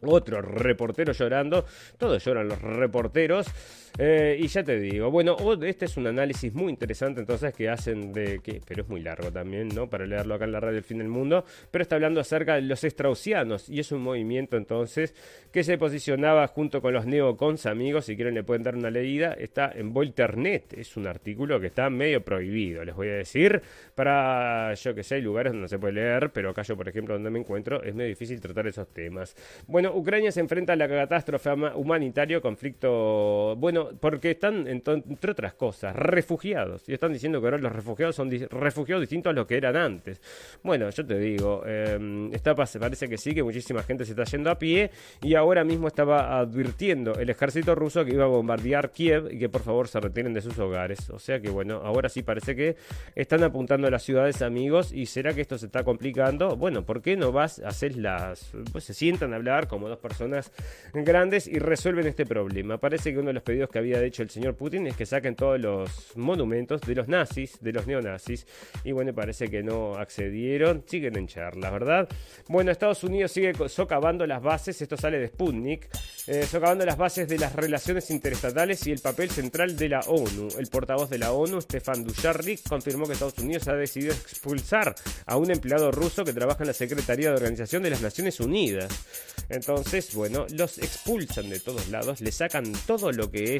[0.00, 1.66] Otro reportero llorando.
[1.98, 3.48] Todos lloran los reporteros.
[4.02, 8.14] Eh, y ya te digo, bueno, este es un análisis muy interesante entonces que hacen
[8.14, 9.90] de que, pero es muy largo también, ¿no?
[9.90, 12.62] Para leerlo acá en la radio El Fin del Mundo, pero está hablando acerca de
[12.62, 15.14] los straussianos y es un movimiento entonces
[15.52, 19.34] que se posicionaba junto con los neocons, amigos, si quieren le pueden dar una leída,
[19.34, 23.60] está en Volternet, es un artículo que está medio prohibido, les voy a decir,
[23.94, 26.88] para, yo que sé, hay lugares donde no se puede leer, pero acá yo, por
[26.88, 29.36] ejemplo, donde me encuentro, es medio difícil tratar esos temas.
[29.66, 35.94] Bueno, Ucrania se enfrenta a la catástrofe humanitaria, conflicto, bueno, porque están, entre otras cosas,
[35.96, 36.88] refugiados.
[36.88, 40.20] Y están diciendo que ahora los refugiados son refugiados distintos a los que eran antes.
[40.62, 44.50] Bueno, yo te digo, eh, está, parece que sí, que muchísima gente se está yendo
[44.50, 44.90] a pie.
[45.22, 49.48] Y ahora mismo estaba advirtiendo el ejército ruso que iba a bombardear Kiev y que
[49.48, 51.10] por favor se retiren de sus hogares.
[51.10, 52.76] O sea que bueno, ahora sí parece que
[53.14, 54.92] están apuntando a las ciudades amigos.
[54.92, 56.56] ¿Y será que esto se está complicando?
[56.56, 58.52] Bueno, ¿por qué no vas a hacer las...
[58.72, 60.52] Pues se sientan a hablar como dos personas
[60.92, 62.78] grandes y resuelven este problema?
[62.78, 65.34] Parece que uno de los pedidos que había hecho el señor Putin es que saquen
[65.34, 68.46] todos los monumentos de los nazis, de los neonazis.
[68.84, 70.84] Y bueno, parece que no accedieron.
[70.86, 72.08] Siguen en charlas, ¿verdad?
[72.48, 75.88] Bueno, Estados Unidos sigue socavando las bases, esto sale de Sputnik,
[76.26, 80.48] eh, socavando las bases de las relaciones interestatales y el papel central de la ONU.
[80.58, 84.94] El portavoz de la ONU, Stefan Dujarric, confirmó que Estados Unidos ha decidido expulsar
[85.26, 88.88] a un empleado ruso que trabaja en la Secretaría de Organización de las Naciones Unidas.
[89.48, 93.59] Entonces, bueno, los expulsan de todos lados, le sacan todo lo que es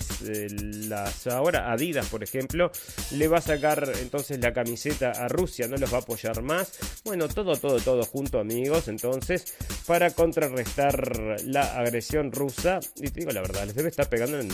[0.89, 2.71] las ahora Adidas, por ejemplo,
[3.13, 6.73] le va a sacar entonces la camiseta a Rusia, no los va a apoyar más.
[7.05, 8.89] Bueno, todo, todo, todo junto, amigos.
[8.89, 9.55] Entonces,
[9.87, 14.49] para contrarrestar la agresión rusa, y te digo la verdad, les debe estar pegando en,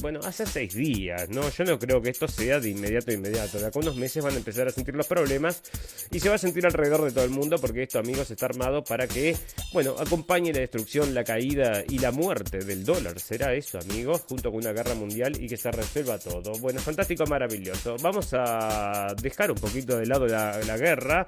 [0.00, 1.48] bueno, hace seis días, ¿no?
[1.50, 3.58] Yo no creo que esto sea de inmediato, inmediato.
[3.58, 5.62] De acá unos meses van a empezar a sentir los problemas
[6.10, 8.82] y se va a sentir alrededor de todo el mundo porque esto, amigos, está armado
[8.84, 9.36] para que,
[9.72, 13.18] bueno, acompañe la destrucción, la caída y la muerte del dólar.
[13.20, 14.22] ¿Será eso, amigos?
[14.28, 16.52] Junto con una guerra mundial y que se resuelva todo.
[16.60, 17.96] Bueno, fantástico, maravilloso.
[18.02, 21.26] Vamos a dejar un poquito de lado la, guerra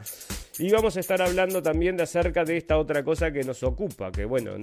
[0.59, 4.11] y vamos a estar hablando también de acerca de esta otra cosa que nos ocupa,
[4.11, 4.57] que bueno,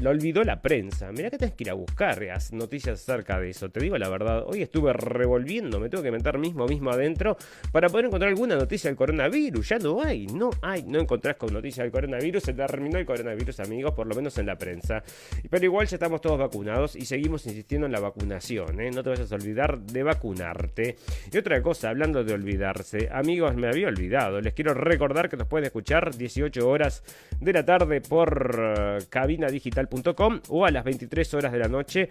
[0.00, 1.10] lo olvidó la prensa.
[1.12, 2.18] Mirá que tenés que ir a buscar
[2.52, 3.70] noticias acerca de eso.
[3.70, 7.36] Te digo la verdad, hoy estuve revolviendo, me tengo que meter mismo mismo adentro
[7.72, 9.68] para poder encontrar alguna noticia del coronavirus.
[9.68, 12.42] Ya no hay, no hay, no encontrás con noticias del coronavirus.
[12.42, 15.02] Se terminó el coronavirus, amigos, por lo menos en la prensa.
[15.48, 18.37] Pero igual ya estamos todos vacunados y seguimos insistiendo en la vacunación.
[18.40, 18.90] ¿Eh?
[18.90, 20.96] No te vayas a olvidar de vacunarte.
[21.32, 24.40] Y otra cosa, hablando de olvidarse, amigos, me había olvidado.
[24.40, 27.02] Les quiero recordar que nos pueden escuchar 18 horas
[27.40, 32.08] de la tarde por uh, cabinadigital.com o a las 23 horas de la noche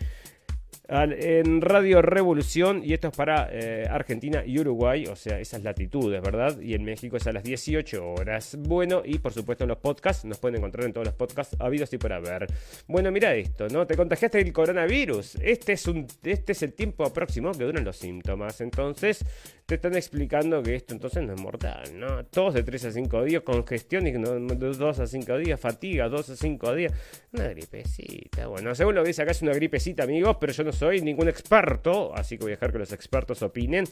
[0.89, 6.21] en Radio Revolución y esto es para eh, Argentina y Uruguay, o sea, esas latitudes,
[6.21, 6.59] ¿verdad?
[6.61, 8.57] Y en México es a las 18 horas.
[8.59, 11.91] Bueno, y por supuesto en los podcasts, nos pueden encontrar en todos los podcasts habidos
[11.93, 12.47] y por haber.
[12.87, 13.85] Bueno, mira esto, ¿no?
[13.85, 15.35] Te contagiaste del coronavirus.
[15.41, 18.61] Este es, un, este es el tiempo próximo que duran los síntomas.
[18.61, 19.25] Entonces,
[19.67, 22.25] te están explicando que esto entonces no es mortal, ¿no?
[22.27, 26.35] Todos de 3 a 5 días, congestión de 2 a 5 días, fatiga, 2 a
[26.37, 26.93] 5 días.
[27.33, 30.71] Una gripecita, bueno, según lo que dice acá es una gripecita, amigos, pero yo no
[30.77, 33.85] soy ningún experto, así que voy a dejar que los expertos opinen.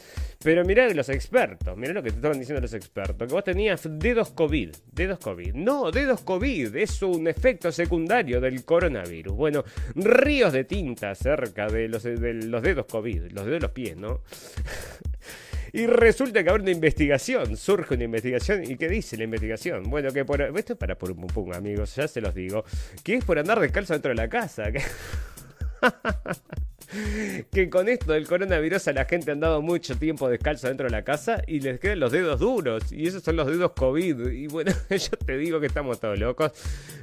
[0.43, 3.87] Pero mirá los expertos, mirá lo que te estaban diciendo los expertos, que vos tenías
[3.89, 5.55] dedos COVID, dedos COVID.
[5.55, 9.33] No, dedos COVID, es un efecto secundario del coronavirus.
[9.33, 9.63] Bueno,
[9.95, 13.97] ríos de tinta cerca de los, de los dedos COVID, los dedos de los pies,
[13.97, 14.21] ¿no?
[15.73, 18.63] Y resulta que habrá una investigación, surge una investigación.
[18.63, 19.83] ¿Y qué dice la investigación?
[19.83, 20.41] Bueno, que por.
[20.41, 22.63] Esto es para pum pum, amigos, ya se los digo.
[23.03, 24.71] Que es por andar descalzo dentro de la casa.
[27.51, 30.91] que con esto del coronavirus a la gente ha andado mucho tiempo descalzo dentro de
[30.91, 32.91] la casa y les quedan los dedos duros.
[32.91, 34.27] Y esos son los dedos COVID.
[34.27, 34.71] Y bueno,
[35.25, 36.51] te digo que estamos todos locos.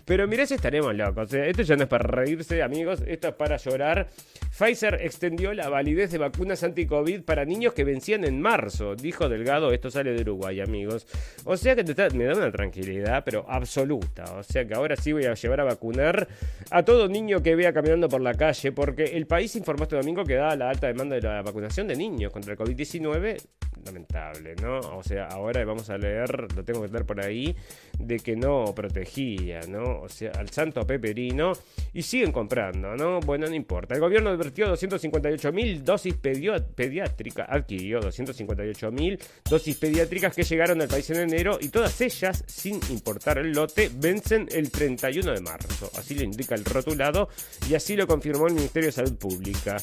[0.05, 1.33] Pero mirá si estaremos locos.
[1.35, 1.51] ¿eh?
[1.51, 3.03] Esto ya no es para reírse, amigos.
[3.07, 4.09] Esto es para llorar.
[4.51, 8.95] Pfizer extendió la validez de vacunas anti-COVID para niños que vencían en marzo.
[8.97, 11.07] Dijo Delgado, esto sale de Uruguay, amigos.
[11.45, 14.25] O sea que me da una tranquilidad, pero absoluta.
[14.35, 16.29] O sea que ahora sí voy a llevar a vacunar
[16.71, 18.73] a todo niño que vea caminando por la calle.
[18.73, 21.97] Porque el país informó este domingo que dada la alta demanda de la vacunación de
[21.97, 23.41] niños contra el COVID-19,
[23.85, 24.79] lamentable, ¿no?
[24.97, 27.55] O sea, ahora vamos a leer, lo tengo que leer por ahí,
[27.99, 30.03] de que no protegía, ¿no?
[30.03, 31.53] O sea, al santo Peperino
[31.93, 33.21] y siguen comprando, ¿no?
[33.21, 33.95] Bueno, no importa.
[33.95, 39.19] El gobierno advirtió 258 mil dosis pediátricas, adquirió 258 mil
[39.49, 43.91] dosis pediátricas que llegaron al país en enero y todas ellas, sin importar el lote,
[43.95, 45.91] vencen el 31 de marzo.
[45.97, 47.29] Así lo indica el rotulado
[47.69, 49.77] y así lo confirmó el Ministerio de Salud Pública.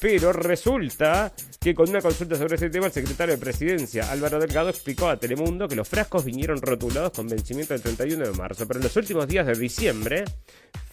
[0.00, 4.68] Pero resulta que con una consulta sobre este tema, el secretario de Presidencia, Álvaro Delgado,
[4.68, 8.78] explicó a Telemundo que los frascos vinieron rotulados con vencimiento el 31 de marzo, pero
[8.78, 10.24] en los últimos días de diciembre,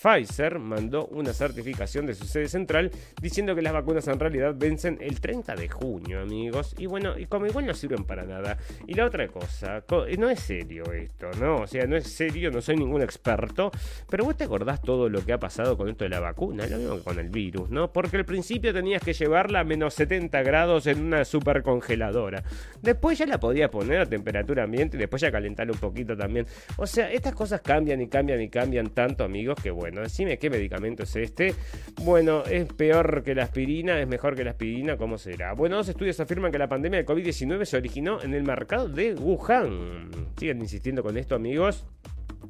[0.01, 4.99] Pfizer mandó una certificación de su sede central diciendo que las vacunas en realidad vencen
[5.01, 6.75] el 30 de junio, amigos.
[6.77, 8.57] Y bueno, y como igual no sirven para nada.
[8.85, 9.83] Y la otra cosa,
[10.17, 11.57] no es serio esto, ¿no?
[11.57, 13.71] O sea, no es serio, no soy ningún experto,
[14.09, 16.77] pero vos te acordás todo lo que ha pasado con esto de la vacuna, lo
[16.77, 17.91] mismo que con el virus, ¿no?
[17.91, 22.43] Porque al principio tenías que llevarla a menos 70 grados en una super congeladora.
[22.81, 26.45] Después ya la podías poner a temperatura ambiente y después ya calentarla un poquito también.
[26.77, 30.49] O sea, estas cosas cambian y cambian y cambian tanto, amigos, que bueno decime qué
[30.49, 31.55] medicamento es este.
[32.03, 35.53] Bueno, es peor que la aspirina, es mejor que la aspirina, ¿cómo será?
[35.53, 39.13] Bueno, dos estudios afirman que la pandemia de COVID-19 se originó en el mercado de
[39.15, 40.09] Wuhan.
[40.37, 41.85] Siguen insistiendo con esto, amigos.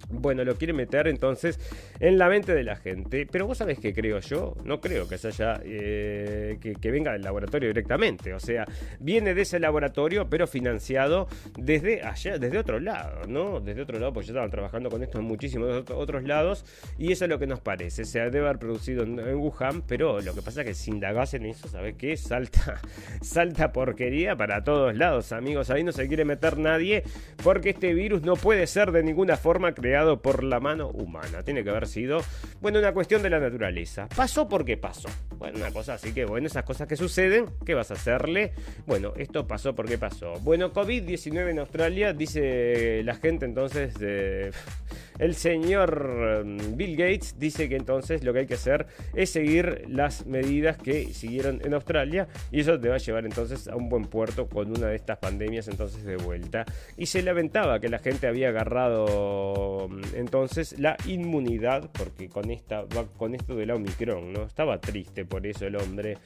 [0.10, 1.60] Bueno, lo quiere meter entonces
[2.00, 3.28] en la mente de la gente.
[3.30, 4.56] Pero vos sabés qué creo yo.
[4.64, 5.30] No creo que se.
[5.64, 8.34] Eh, que, venga del laboratorio directamente.
[8.34, 8.66] O sea,
[9.00, 13.60] viene de ese laboratorio, pero financiado desde allá, desde otro lado, ¿no?
[13.60, 16.66] Desde otro lado, porque ya estaban trabajando con esto en muchísimos otros lados.
[16.98, 18.06] Y eso es lo que nos parece.
[18.06, 21.46] Se debe haber producido en, Wuhan, pero lo que pasa es que si indagás en
[21.46, 22.16] eso, ¿sabés qué?
[22.18, 22.82] Salta,
[23.22, 25.70] salta porquería para todos lados, amigos.
[25.70, 27.04] Ahí no se quiere meter nadie,
[27.44, 31.44] porque este virus no puede ser de ninguna forma creado por la mano humana.
[31.44, 32.22] Tiene que haber sido,
[32.62, 34.08] bueno, una cuestión de la naturaleza.
[34.16, 35.08] Pasó porque pasó.
[35.38, 38.54] Bueno, una cosa así que, bueno, esas cosas que suceden, ¿qué vas a hacerle?
[38.88, 40.34] Bueno, esto pasó porque pasó.
[40.42, 43.94] Bueno, COVID-19 en Australia, dice la gente entonces,
[45.20, 49.86] el señor mm, Bill Gates dice que entonces lo que hay que hacer es seguir
[49.88, 53.90] las medidas que siguieron en Australia y eso te va a llevar entonces a un
[53.90, 56.66] buen puerto con una de estas pandemias entonces de vuelta.
[56.98, 59.67] Y se lamentaba que la gente había agarrado
[60.14, 62.86] entonces la inmunidad, porque con, esta,
[63.18, 64.44] con esto de la Omicron, ¿no?
[64.44, 66.18] Estaba triste por eso el hombre.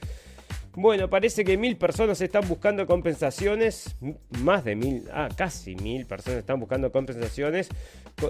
[0.74, 3.94] Bueno, parece que mil personas están buscando compensaciones,
[4.42, 7.68] más de mil, ah, casi mil personas están buscando compensaciones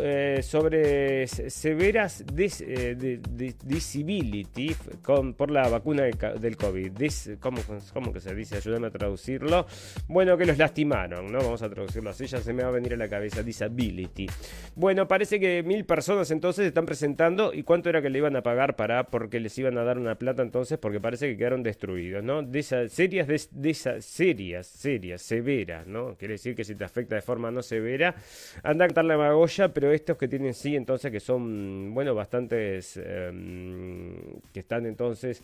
[0.01, 3.21] eh, sobre severas eh,
[3.65, 4.75] disability
[5.37, 6.93] por la vacuna del COVID.
[7.39, 7.61] ¿cómo,
[7.93, 8.57] ¿cómo, que se dice?
[8.57, 9.67] Ayúdame a traducirlo.
[10.09, 11.39] Bueno, que los lastimaron, ¿no?
[11.39, 14.27] Vamos a traducirlo así, ya se me va a venir a la cabeza, disability.
[14.75, 18.43] Bueno, parece que mil personas entonces están presentando y cuánto era que le iban a
[18.43, 22.25] pagar para, porque les iban a dar una plata entonces, porque parece que quedaron destruidos,
[22.25, 22.32] ¿no?
[22.41, 26.17] De esas serias, de, esas serias, serias, severas, ¿no?
[26.17, 28.15] Quiere decir que si te afecta de forma no severa,
[28.63, 32.97] anda a quitar la magolla, pero estos que tienen sí, entonces que son, bueno, bastantes,
[32.97, 34.15] em,
[34.53, 35.43] que están entonces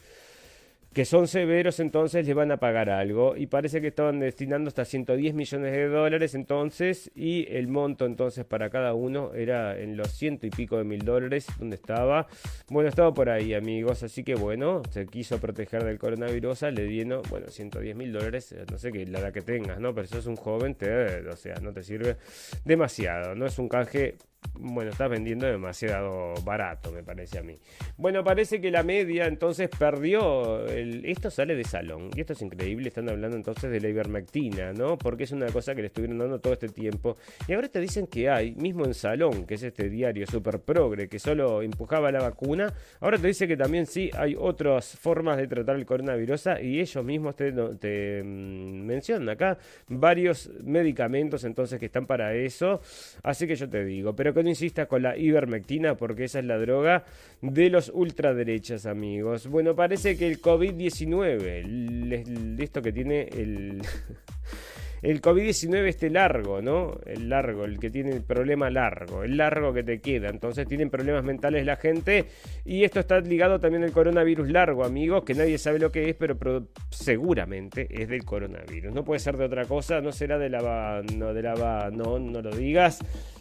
[0.99, 3.37] que son severos, entonces le van a pagar algo.
[3.37, 7.09] Y parece que estaban destinando hasta 110 millones de dólares entonces.
[7.15, 11.05] Y el monto entonces para cada uno era en los ciento y pico de mil
[11.05, 11.47] dólares.
[11.57, 12.27] donde estaba?
[12.69, 14.03] Bueno, estaba por ahí, amigos.
[14.03, 16.63] Así que bueno, se quiso proteger del coronavirus.
[16.63, 18.53] Le dieron, bueno, 110 mil dólares.
[18.69, 19.95] No sé qué, la edad que tengas, ¿no?
[19.95, 20.77] Pero sos un joven,
[21.31, 22.17] o sea, no te sirve
[22.65, 23.37] demasiado.
[23.37, 24.17] No es un canje
[24.61, 27.55] bueno, estás vendiendo demasiado barato, me parece a mí.
[27.97, 30.67] Bueno, parece que la media entonces perdió.
[30.67, 32.11] esto sale de salón.
[32.15, 32.89] Y esto es increíble.
[32.89, 34.99] Están hablando entonces de la ivermectina, ¿no?
[34.99, 37.17] Porque es una cosa que le estuvieron dando todo este tiempo.
[37.47, 41.09] Y ahora te dicen que hay, mismo en Salón, que es este diario super progre
[41.09, 42.73] que solo empujaba la vacuna.
[43.01, 46.49] Ahora te dice que también sí hay otras formas de tratar el coronavirus.
[46.63, 52.81] Y ellos mismos te, te mm, mencionan acá varios medicamentos entonces que están para eso.
[53.23, 56.45] Así que yo te digo, pero que no insistas con la ivermectina porque esa es
[56.45, 57.05] la droga
[57.41, 59.47] de los ultraderechas, amigos.
[59.49, 63.83] Bueno, parece que el COVID-19, esto que tiene el...
[65.03, 66.99] el COVID-19 este largo, ¿no?
[67.07, 70.29] El largo, el que tiene el problema largo, el largo que te queda.
[70.29, 72.27] Entonces tienen problemas mentales la gente
[72.65, 76.17] y esto está ligado también al coronavirus largo, amigos, que nadie sabe lo que es,
[76.17, 76.37] pero,
[76.91, 78.93] seguramente es del coronavirus.
[78.93, 82.43] No puede ser de otra cosa, no será de la no de la no no
[82.43, 83.01] lo digas.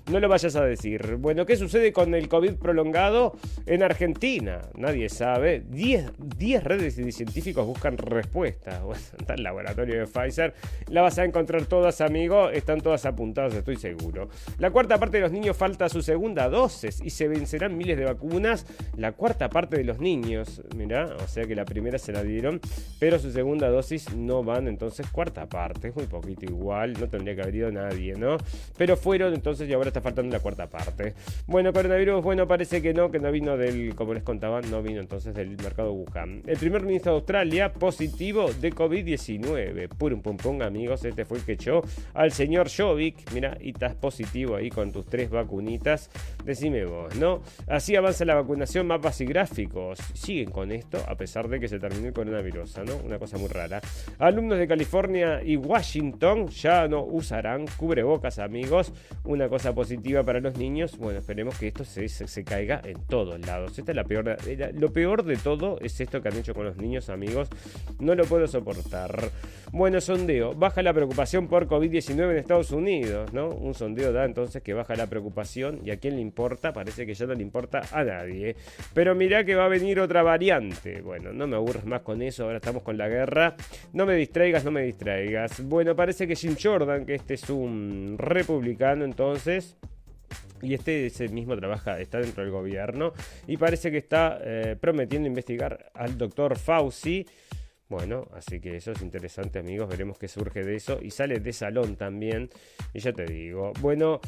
[0.10, 1.18] No lo vayas a decir.
[1.18, 4.62] Bueno, ¿qué sucede con el COVID prolongado en Argentina?
[4.78, 5.62] Nadie sabe.
[5.68, 8.82] 10, redes de científicos buscan respuestas.
[8.88, 9.02] Bueno,
[9.36, 10.54] el laboratorio de Pfizer.
[10.90, 12.50] La vas a encontrar todas, amigo.
[12.50, 14.30] Están todas apuntadas, estoy seguro.
[14.60, 18.06] La cuarta parte de los niños falta su segunda dosis y se vencerán miles de
[18.06, 18.66] vacunas.
[18.96, 22.62] La cuarta parte de los niños, mira, o sea que la primera se la dieron,
[23.00, 25.90] pero su segunda dosis no van, entonces cuarta parte.
[25.90, 28.38] Es muy poquito igual, no tendría que haber ido nadie, ¿no?
[28.78, 31.14] Pero fueron entonces y ahora faltando la cuarta parte.
[31.46, 35.00] Bueno, coronavirus, bueno, parece que no, que no vino del, como les contaba, no vino
[35.00, 36.44] entonces del mercado Wuhan.
[36.46, 39.90] El primer ministro de Australia positivo de COVID-19.
[39.90, 41.82] Purum pum pum, amigos, este fue el que echó
[42.14, 43.32] al señor Jovic.
[43.34, 46.10] Mira, y estás positivo ahí con tus tres vacunitas.
[46.44, 47.42] Decime vos, ¿no?
[47.68, 50.00] Así avanza la vacunación, mapas y gráficos.
[50.14, 52.98] Siguen con esto a pesar de que se terminó el coronavirus, ¿no?
[52.98, 53.82] Una cosa muy rara.
[54.20, 58.94] Alumnos de California y Washington ya no usarán cubrebocas, amigos.
[59.24, 59.87] Una cosa positiva
[60.26, 60.98] para los niños.
[60.98, 63.78] Bueno, esperemos que esto se, se, caiga en todos lados.
[63.78, 64.38] Esta es la peor.
[64.74, 67.50] lo peor de todo es esto que han hecho con los niños, amigos.
[68.00, 69.32] No lo puedo soportar.
[69.72, 70.54] Bueno, sondeo.
[70.54, 73.50] Baja la preocupación por COVID-19 en Estados Unidos, ¿no?
[73.50, 77.14] Un sondeo da entonces que baja la preocupación y a quién le importa, parece que
[77.14, 78.56] ya no le importa a nadie.
[78.94, 81.02] Pero mirá que va a venir otra variante.
[81.02, 83.56] Bueno, no me aburres más con eso, ahora estamos con la guerra.
[83.94, 85.62] No me distraigas, no me distraigas.
[85.68, 89.77] Bueno, parece que Jim Jordan, que este es un republicano entonces,
[90.62, 93.14] y este ese mismo trabaja, está dentro del gobierno
[93.48, 97.26] y parece que está eh, prometiendo investigar al doctor Fauci.
[97.90, 101.54] Bueno, así que eso es interesante amigos, veremos qué surge de eso y sale de
[101.54, 102.50] salón también.
[102.94, 104.20] Y ya te digo, bueno,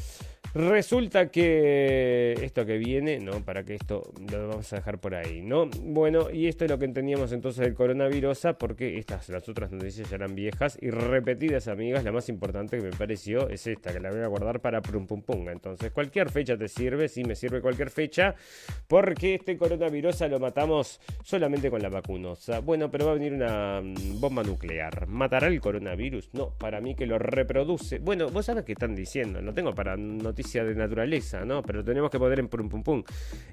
[0.52, 3.44] Resulta que esto que viene, ¿no?
[3.44, 5.66] Para que esto lo vamos a dejar por ahí, ¿no?
[5.80, 10.10] Bueno, y esto es lo que entendíamos entonces del coronavirus, porque estas, las otras noticias
[10.10, 12.02] ya eran viejas y repetidas, amigas.
[12.02, 15.06] La más importante que me pareció es esta, que la voy a guardar para pum
[15.06, 15.48] pum pum.
[15.50, 18.34] Entonces, cualquier fecha te sirve, sí me sirve cualquier fecha,
[18.88, 22.58] porque este coronavirus lo matamos solamente con la vacunosa.
[22.58, 25.06] Bueno, pero va a venir una mm, bomba nuclear.
[25.06, 26.30] ¿Matará el coronavirus?
[26.32, 28.00] No, para mí que lo reproduce.
[28.00, 31.62] Bueno, vos sabés qué están diciendo, no tengo para noticias de naturaleza, ¿no?
[31.62, 33.02] Pero tenemos que poner en pum pum pum.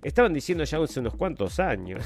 [0.02, 2.04] Estaban diciendo ya hace unos cuantos años,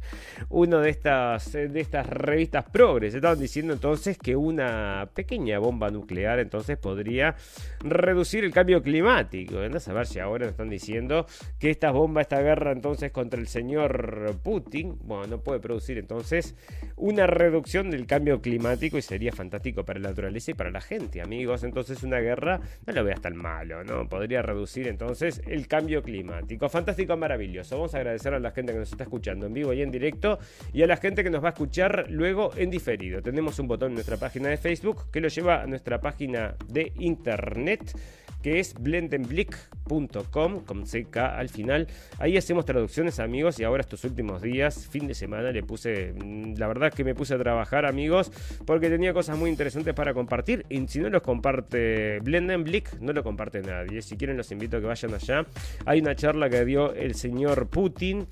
[0.48, 6.38] uno de estas, de estas revistas progres, estaban diciendo entonces que una pequeña bomba nuclear
[6.38, 7.36] entonces podría
[7.80, 9.56] reducir el cambio climático.
[9.58, 11.26] A ver si ahora están diciendo
[11.58, 16.54] que esta bomba, esta guerra entonces contra el señor Putin, bueno, no puede producir entonces
[16.96, 21.20] una reducción del cambio climático y sería fantástico para la naturaleza y para la gente,
[21.20, 21.64] amigos.
[21.64, 24.08] Entonces una guerra no lo veas tan malo, ¿no?
[24.22, 26.68] Podría reducir entonces el cambio climático.
[26.68, 27.74] Fantástico, maravilloso.
[27.74, 30.38] Vamos a agradecer a la gente que nos está escuchando en vivo y en directo
[30.72, 33.20] y a la gente que nos va a escuchar luego en diferido.
[33.20, 36.92] Tenemos un botón en nuestra página de Facebook que lo lleva a nuestra página de
[37.00, 37.96] internet
[38.42, 41.86] que es blendenblick.com con CK al final.
[42.18, 46.54] Ahí hacemos traducciones, amigos, y ahora estos últimos días, fin de semana, le puse, mm,
[46.58, 48.32] la verdad que me puse a trabajar, amigos,
[48.66, 50.66] porque tenía cosas muy interesantes para compartir.
[50.68, 54.02] Y si no los comparte Blendenblick, no lo comparte nadie.
[54.12, 55.46] Si quieren, los invito a que vayan allá.
[55.86, 58.26] Hay una charla que dio el señor Putin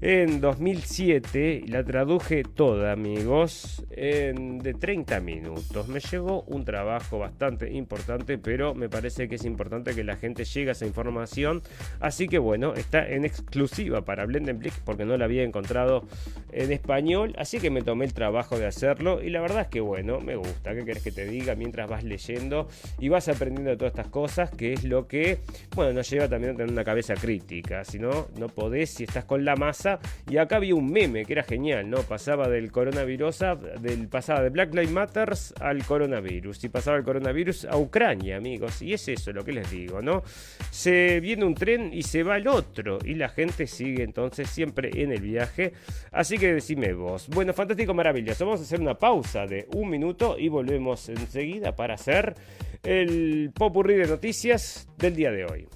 [0.00, 1.64] en 2007.
[1.68, 5.88] La traduje toda, amigos, en, de 30 minutos.
[5.88, 10.44] Me llevó un trabajo bastante importante, pero me parece que es importante que la gente
[10.44, 11.62] llegue a esa información.
[12.00, 16.04] Así que bueno, está en exclusiva para Blendenblick porque no la había encontrado
[16.52, 17.34] en español.
[17.38, 20.36] Así que me tomé el trabajo de hacerlo y la verdad es que bueno, me
[20.36, 20.74] gusta.
[20.74, 24.50] ¿Qué querés que te diga mientras vas leyendo y vas aprendiendo todas estas cosas?
[24.50, 25.40] Que es lo que,
[25.74, 27.84] bueno, nos lleva también a tener una cabeza crítica.
[27.84, 29.89] Si no, no podés, si estás con la masa
[30.28, 31.98] y acá había un meme que era genial, ¿no?
[32.02, 33.40] Pasaba del coronavirus,
[33.80, 38.82] del pasaba de Black Lives Matters al coronavirus y pasaba el coronavirus a Ucrania, amigos.
[38.82, 40.22] Y es eso lo que les digo, ¿no?
[40.70, 44.90] Se viene un tren y se va el otro y la gente sigue entonces siempre
[44.94, 45.72] en el viaje.
[46.12, 47.28] Así que decime vos.
[47.28, 48.44] Bueno, fantástico, maravilloso.
[48.44, 52.34] Vamos a hacer una pausa de un minuto y volvemos enseguida para hacer
[52.82, 55.68] el popurrí de noticias del día de hoy.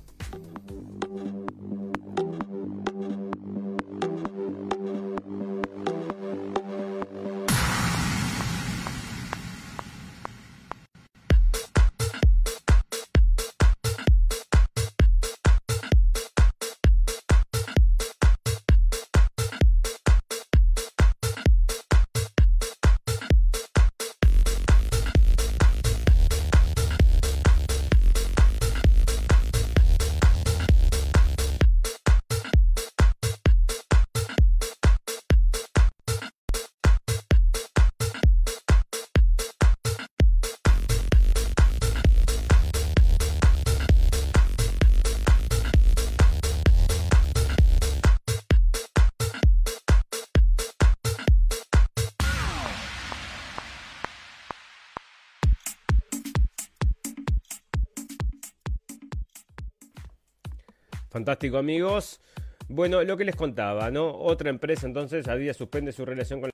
[61.25, 62.21] Fantástico, amigos.
[62.69, 64.15] Bueno, lo que les contaba, ¿no?
[64.15, 66.51] Otra empresa entonces a día suspende su relación con.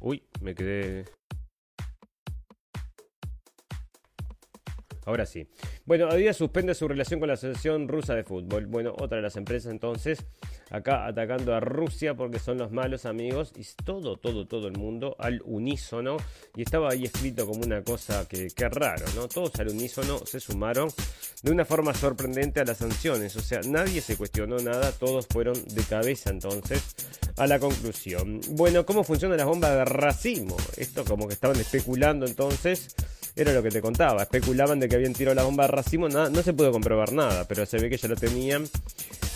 [0.00, 1.04] Uy, me quedé...
[5.06, 5.46] Ahora sí.
[5.84, 8.66] Bueno, Adidas suspende su relación con la Asociación Rusa de Fútbol.
[8.66, 10.26] Bueno, otra de las empresas entonces
[10.74, 15.16] acá atacando a Rusia porque son los malos amigos y todo, todo, todo el mundo
[15.18, 16.16] al unísono.
[16.56, 19.28] Y estaba ahí escrito como una cosa que, que raro, ¿no?
[19.28, 20.88] Todos al unísono se sumaron
[21.42, 23.36] de una forma sorprendente a las sanciones.
[23.36, 26.94] O sea, nadie se cuestionó nada, todos fueron de cabeza entonces
[27.36, 28.40] a la conclusión.
[28.50, 30.56] Bueno, ¿cómo funciona la bomba de racimo?
[30.76, 32.94] Esto como que estaban especulando entonces
[33.36, 34.22] era lo que te contaba.
[34.22, 36.08] Especulaban de que habían tirado la bomba de racimo.
[36.08, 38.64] Nada, no se pudo comprobar nada, pero se ve que ya lo tenían.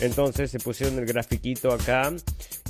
[0.01, 2.13] Entonces se pusieron el grafiquito acá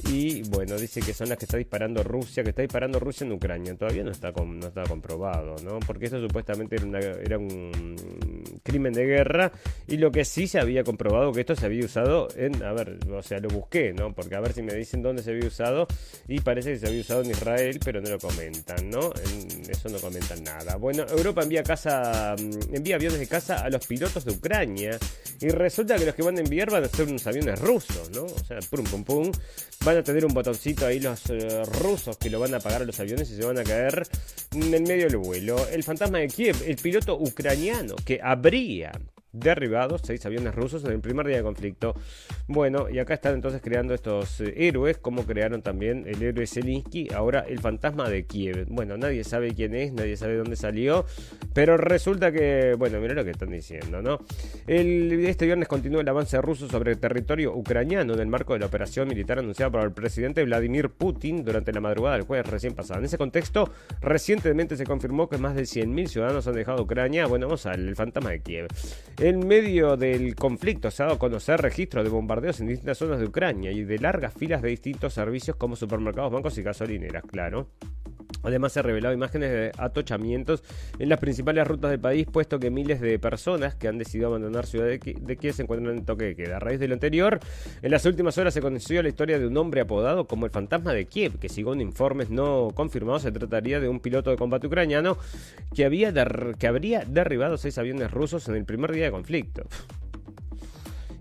[0.08, 3.34] y bueno, dice que son las que está disparando Rusia, que está disparando Rusia en
[3.34, 3.76] Ucrania.
[3.76, 5.80] Todavía no está, no está comprobado, ¿no?
[5.80, 6.78] Porque eso supuestamente
[7.24, 9.52] era, un crimen de guerra
[9.88, 12.98] y lo que sí se había comprobado que esto se había usado en, a ver,
[13.12, 14.14] o sea, lo busqué, ¿no?
[14.14, 15.88] Porque a ver si me dicen dónde se había usado
[16.28, 19.12] y parece que se había usado en Israel, pero no lo comentan, ¿no?
[19.26, 20.78] En eso no comentan nada.
[20.78, 22.36] Bueno, Europa envía casa,
[22.72, 24.98] envía aviones de casa a los pilotos de Ucrania
[25.42, 28.24] y resulta que los que van a enviar van a ser unos aviones rusos, ¿no?
[28.24, 29.32] O sea, pum, pum, pum.
[29.84, 32.86] Van a tener un botoncito ahí los eh, rusos que lo van a apagar a
[32.86, 34.08] los aviones y se van a caer
[34.52, 35.68] en medio del vuelo.
[35.70, 38.92] El fantasma de Kiev, el piloto ucraniano que habría
[39.32, 41.94] derribados, seis aviones rusos en el primer día de conflicto.
[42.48, 47.10] Bueno, y acá están entonces creando estos eh, héroes, como crearon también el héroe Zelensky,
[47.14, 48.66] ahora el fantasma de Kiev.
[48.70, 51.06] Bueno, nadie sabe quién es, nadie sabe dónde salió,
[51.54, 54.20] pero resulta que, bueno, mira lo que están diciendo, ¿no?
[54.68, 58.66] Este viernes continúa el avance ruso sobre el territorio ucraniano en el marco de la
[58.66, 63.00] operación militar anunciada por el presidente Vladimir Putin durante la madrugada del jueves recién pasado.
[63.00, 63.72] En ese contexto,
[64.02, 67.28] recientemente se confirmó que más de 100.000 ciudadanos han dejado Ucrania.
[67.28, 68.68] Bueno, vamos al fantasma de Kiev.
[69.22, 73.20] En medio del conflicto se ha dado a conocer registros de bombardeos en distintas zonas
[73.20, 77.68] de Ucrania y de largas filas de distintos servicios como supermercados, bancos y gasolineras, claro.
[78.44, 80.64] Además se han revelado imágenes de atochamientos
[80.98, 84.66] en las principales rutas del país, puesto que miles de personas que han decidido abandonar
[84.66, 86.58] Ciudad de, Kiev se encuentran en toque de queda.
[86.58, 87.40] A raíz de lo anterior,
[87.82, 90.94] en las últimas horas se conoció la historia de un hombre apodado como el fantasma
[90.94, 95.18] de Kiev, que según informes no confirmados se trataría de un piloto de combate ucraniano
[95.76, 96.14] que, había
[96.58, 99.68] que habría derribado seis aviones rusos en el primer día de conflicto.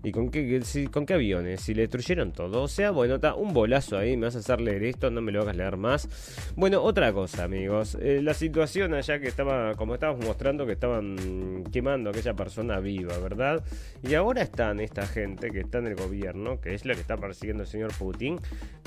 [0.03, 1.61] ¿Y con qué, con qué aviones?
[1.61, 2.63] Si le destruyeron todo.
[2.63, 4.15] O sea, bueno, está un bolazo ahí.
[4.15, 6.07] Me vas a hacer leer esto, no me lo hagas leer más.
[6.55, 7.97] Bueno, otra cosa, amigos.
[8.01, 12.79] Eh, la situación allá que estaba, como estábamos mostrando, que estaban quemando a aquella persona
[12.79, 13.63] viva, ¿verdad?
[14.01, 17.17] Y ahora están esta gente que está en el gobierno, que es la que está
[17.17, 18.39] persiguiendo el señor Putin.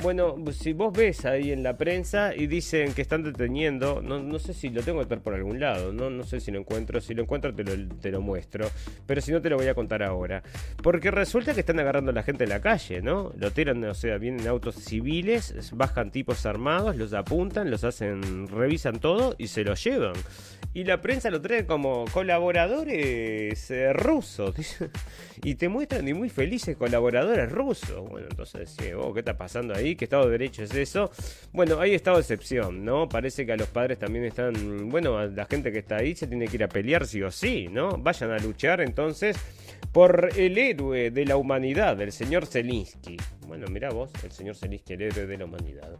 [0.03, 4.39] Bueno, si vos ves ahí en la prensa y dicen que están deteniendo, no, no
[4.39, 7.01] sé si lo tengo que estar por algún lado, no, no sé si lo encuentro.
[7.01, 8.67] Si lo encuentro, te lo, te lo muestro.
[9.07, 10.43] Pero si no, te lo voy a contar ahora.
[10.83, 13.33] Porque porque resulta que están agarrando a la gente en la calle, ¿no?
[13.37, 19.01] Lo tiran, o sea, vienen autos civiles, bajan tipos armados, los apuntan, los hacen, revisan
[19.01, 20.13] todo y se los llevan.
[20.75, 24.55] Y la prensa lo trae como colaboradores eh, rusos.
[25.43, 28.09] y te muestran y muy felices colaboradores rusos.
[28.09, 29.97] Bueno, entonces, oh, ¿qué está pasando ahí?
[29.97, 31.11] ¿Qué Estado de Derecho es eso?
[31.53, 33.09] Bueno, hay estado de excepción, ¿no?
[33.09, 34.89] Parece que a los padres también están.
[34.89, 37.31] Bueno, a la gente que está ahí se tiene que ir a pelear sí o
[37.33, 37.99] sí, ¿no?
[37.99, 39.37] Vayan a luchar entonces
[39.91, 43.16] por el héroe de la humanidad, el señor Zelinsky.
[43.47, 45.99] Bueno, mira vos, el señor Zelinsky, el héroe de la humanidad.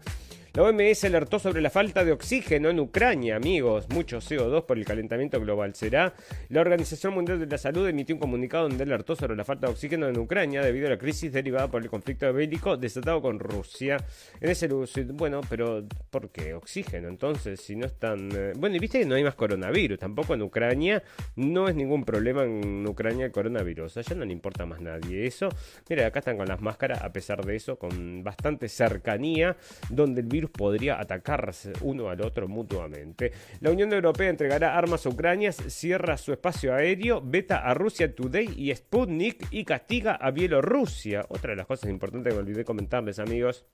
[0.55, 3.89] La OMS alertó sobre la falta de oxígeno en Ucrania, amigos.
[3.89, 6.13] Mucho CO2 por el calentamiento global será.
[6.51, 9.73] La Organización Mundial de la Salud emitió un comunicado donde alertó sobre la falta de
[9.73, 13.97] oxígeno en Ucrania debido a la crisis derivada por el conflicto bélico desatado con Rusia.
[14.43, 14.69] En ese
[15.15, 17.09] bueno, pero ¿por qué oxígeno?
[17.09, 18.29] Entonces, si no están...
[18.37, 21.03] Eh, bueno, y viste que no hay más coronavirus, tampoco en Ucrania.
[21.35, 23.97] No es ningún problema en Ucrania el coronavirus.
[23.97, 25.49] Allá no le importa más nadie eso.
[25.89, 29.57] Mira, acá están con las máscaras, a pesar de eso, con bastante cercanía,
[29.89, 33.33] donde el virus podría atacarse uno al otro mutuamente.
[33.61, 38.53] La Unión Europea entregará armas a Ucrania, cierra su espacio aéreo, veta a Rusia Today
[38.57, 41.25] y Sputnik y castiga a Bielorrusia.
[41.29, 43.67] Otra de las cosas importantes que me olvidé comentarles, amigos.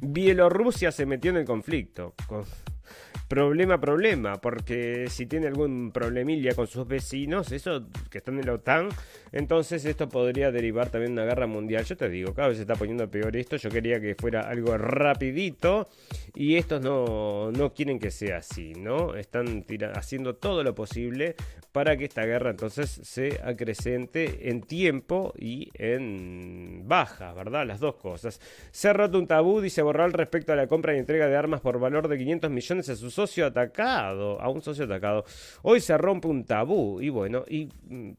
[0.00, 2.14] Bielorrusia se metió en el conflicto
[3.30, 8.54] problema, problema, porque si tiene algún problemilla con sus vecinos, eso que están en la
[8.54, 8.88] OTAN,
[9.32, 11.84] entonces esto podría derivar también una guerra mundial.
[11.84, 14.76] Yo te digo, cada vez se está poniendo peor esto, yo quería que fuera algo
[14.76, 15.88] rapidito
[16.34, 19.14] y estos no, no quieren que sea así, ¿no?
[19.14, 21.36] Están haciendo todo lo posible
[21.72, 27.64] para que esta guerra entonces se acrecente en tiempo y en baja, ¿verdad?
[27.66, 28.40] Las dos cosas.
[28.72, 31.60] Se ha roto un tabú, dice Borral, respecto a la compra y entrega de armas
[31.60, 35.24] por valor de 500 millones a sus socio atacado, a un socio atacado.
[35.62, 37.68] Hoy se rompe un tabú y bueno, y
[38.00, 38.16] うん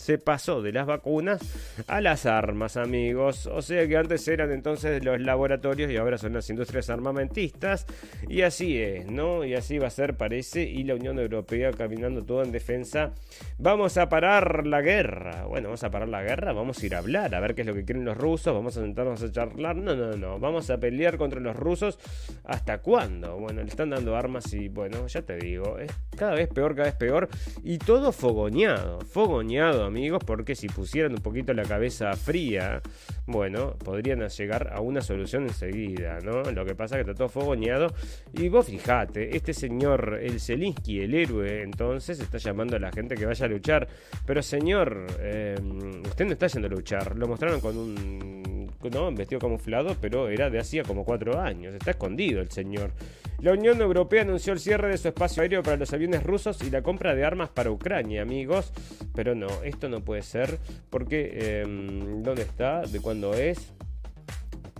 [0.00, 1.42] se pasó de las vacunas
[1.86, 3.46] a las armas, amigos.
[3.46, 7.86] O sea que antes eran entonces los laboratorios y ahora son las industrias armamentistas.
[8.26, 9.44] Y así es, ¿no?
[9.44, 10.62] Y así va a ser, parece.
[10.62, 13.12] Y la Unión Europea caminando todo en defensa.
[13.58, 15.44] Vamos a parar la guerra.
[15.44, 16.54] Bueno, vamos a parar la guerra.
[16.54, 18.54] Vamos a ir a hablar, a ver qué es lo que quieren los rusos.
[18.54, 19.76] Vamos a sentarnos a charlar.
[19.76, 20.38] No, no, no.
[20.38, 21.98] Vamos a pelear contra los rusos.
[22.44, 23.36] ¿Hasta cuándo?
[23.36, 26.88] Bueno, le están dando armas y bueno, ya te digo, es cada vez peor, cada
[26.88, 27.28] vez peor.
[27.62, 32.80] Y todo fogoneado, fogoneado amigos, porque si pusieran un poquito la cabeza fría,
[33.26, 36.42] bueno, podrían llegar a una solución enseguida, ¿no?
[36.50, 37.88] Lo que pasa es que está todo fogoneado.
[38.32, 43.14] Y vos fijate, este señor, el Zelinsky, el héroe, entonces está llamando a la gente
[43.14, 43.88] que vaya a luchar.
[44.26, 45.56] Pero señor, eh,
[46.04, 47.16] usted no está yendo a luchar.
[47.16, 49.12] Lo mostraron con un ¿no?
[49.12, 51.74] vestido camuflado, pero era de hacía como cuatro años.
[51.74, 52.92] Está escondido el señor.
[53.40, 56.70] La Unión Europea anunció el cierre de su espacio aéreo para los aviones rusos y
[56.70, 58.72] la compra de armas para Ucrania, amigos.
[59.14, 60.58] Pero no, esto no puede ser
[60.90, 62.82] porque em, ¿dónde está?
[62.82, 63.72] ¿De cuándo es?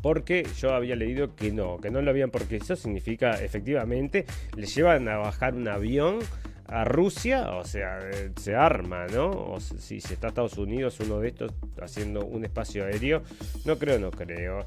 [0.03, 4.25] porque yo había leído que no, que no lo habían, porque eso significa efectivamente,
[4.57, 6.21] le llevan a bajar un avión
[6.67, 9.31] a Rusia, o sea, eh, se arma, ¿no?
[9.31, 13.23] O si, si está Estados Unidos, uno de estos haciendo un espacio aéreo,
[13.65, 14.65] no creo, no creo.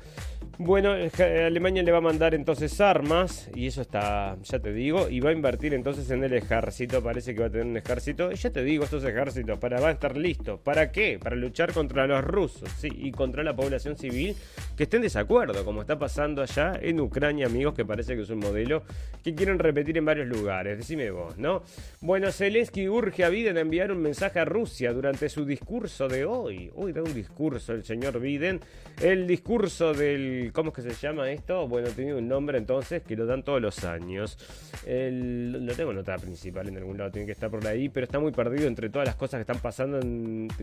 [0.59, 5.19] Bueno, Alemania le va a mandar entonces armas, y eso está, ya te digo, y
[5.19, 8.51] va a invertir entonces en el ejército, parece que va a tener un ejército, ya
[8.51, 10.59] te digo, estos ejércitos para, van a estar listos.
[10.59, 11.17] ¿Para qué?
[11.21, 14.35] Para luchar contra los rusos, sí, y contra la población civil
[14.77, 18.29] que esté en desacuerdo, como está pasando allá en Ucrania, amigos, que parece que es
[18.29, 18.83] un modelo
[19.23, 20.77] que quieren repetir en varios lugares.
[20.77, 21.63] Decime vos, ¿no?
[21.99, 26.25] Bueno, Zelensky urge a Biden a enviar un mensaje a Rusia durante su discurso de
[26.25, 26.69] hoy.
[26.75, 28.59] Hoy da un discurso el señor Biden,
[29.01, 31.67] el discurso del ¿Cómo es que se llama esto?
[31.67, 34.37] Bueno, tiene un nombre entonces que lo dan todos los años.
[34.85, 38.19] El, lo tengo nota principal en algún lado, tiene que estar por ahí, pero está
[38.19, 39.99] muy perdido entre todas las cosas que están pasando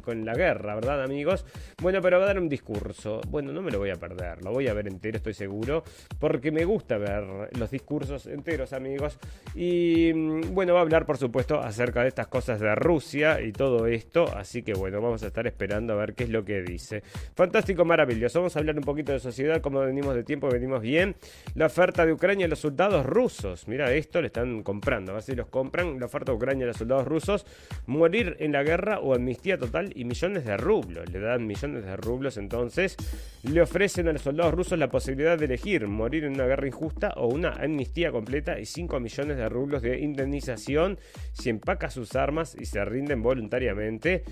[0.03, 1.45] con la guerra, ¿verdad, amigos?
[1.81, 3.21] Bueno, pero va a dar un discurso.
[3.29, 5.85] Bueno, no me lo voy a perder, lo voy a ver entero, estoy seguro,
[6.19, 9.19] porque me gusta ver los discursos enteros, amigos.
[9.55, 13.53] Y mm, bueno, va a hablar, por supuesto, acerca de estas cosas de Rusia y
[13.53, 14.27] todo esto.
[14.37, 17.03] Así que bueno, vamos a estar esperando a ver qué es lo que dice.
[17.35, 18.41] Fantástico, maravilloso.
[18.41, 21.15] Vamos a hablar un poquito de sociedad como venimos de tiempo, venimos bien.
[21.55, 23.69] La oferta de Ucrania a los soldados rusos.
[23.69, 25.13] Mira, esto le están comprando.
[25.13, 26.01] A ver si los compran.
[26.01, 27.47] La oferta de Ucrania a los soldados rusos.
[27.87, 31.09] Morir en la guerra o amnistía total y millones de rublos.
[31.11, 32.37] Le dan millones de rublos.
[32.37, 32.97] Entonces,
[33.45, 37.13] le ofrecen a los soldados rusos la posibilidad de elegir morir en una guerra injusta
[37.17, 40.99] o una amnistía completa y 5 millones de rublos de indemnización
[41.33, 44.25] si empaca sus armas y se rinden voluntariamente.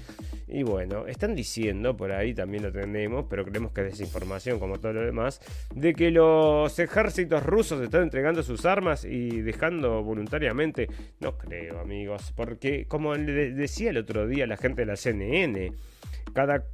[0.48, 4.78] Y bueno, están diciendo, por ahí también lo tenemos, pero creemos que es desinformación como
[4.78, 5.27] todo lo demás
[5.74, 10.88] de que los ejércitos rusos están entregando sus armas y dejando voluntariamente.
[11.20, 15.72] No creo, amigos, porque como le decía el otro día la gente de la CNN,
[16.32, 16.64] cada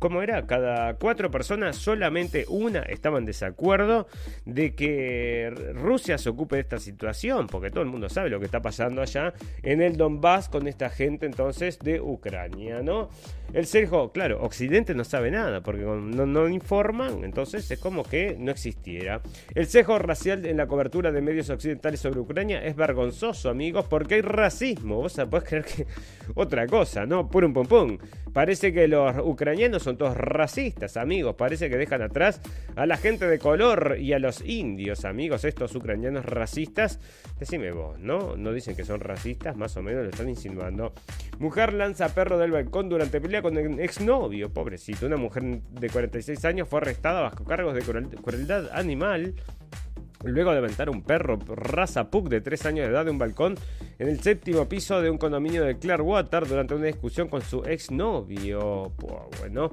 [0.00, 0.46] ¿Cómo era?
[0.46, 4.08] Cada cuatro personas, solamente una estaba en desacuerdo
[4.46, 8.46] de que Rusia se ocupe de esta situación, porque todo el mundo sabe lo que
[8.46, 13.10] está pasando allá en el Donbass con esta gente entonces de Ucrania, ¿no?
[13.52, 18.36] El Sergio, claro, Occidente no sabe nada, porque no, no, informan, entonces es como que
[18.38, 19.20] no existiera.
[19.54, 24.14] El sesgo racial en la cobertura de medios occidentales sobre Ucrania es vergonzoso, amigos, porque
[24.14, 24.96] hay racismo.
[24.96, 25.86] Vos podés creer que
[26.36, 27.28] otra cosa, ¿no?
[27.28, 27.98] Pum pum pum.
[28.32, 31.36] Parece que los ucranianos todos racistas, amigos.
[31.36, 32.40] Parece que dejan atrás
[32.76, 37.00] a la gente de color y a los indios, amigos, estos ucranianos racistas.
[37.38, 38.36] Decime vos, ¿no?
[38.36, 40.92] No dicen que son racistas, más o menos lo están insinuando.
[41.38, 45.06] Mujer lanza perro del balcón durante pelea con el exnovio, pobrecito.
[45.06, 49.34] Una mujer de 46 años fue arrestada bajo cargos de crueldad animal
[50.24, 53.56] luego de aventar un perro raza Pug de 3 años de edad de un balcón
[53.98, 58.92] en el séptimo piso de un condominio de Clearwater durante una discusión con su exnovio.
[59.40, 59.72] Bueno,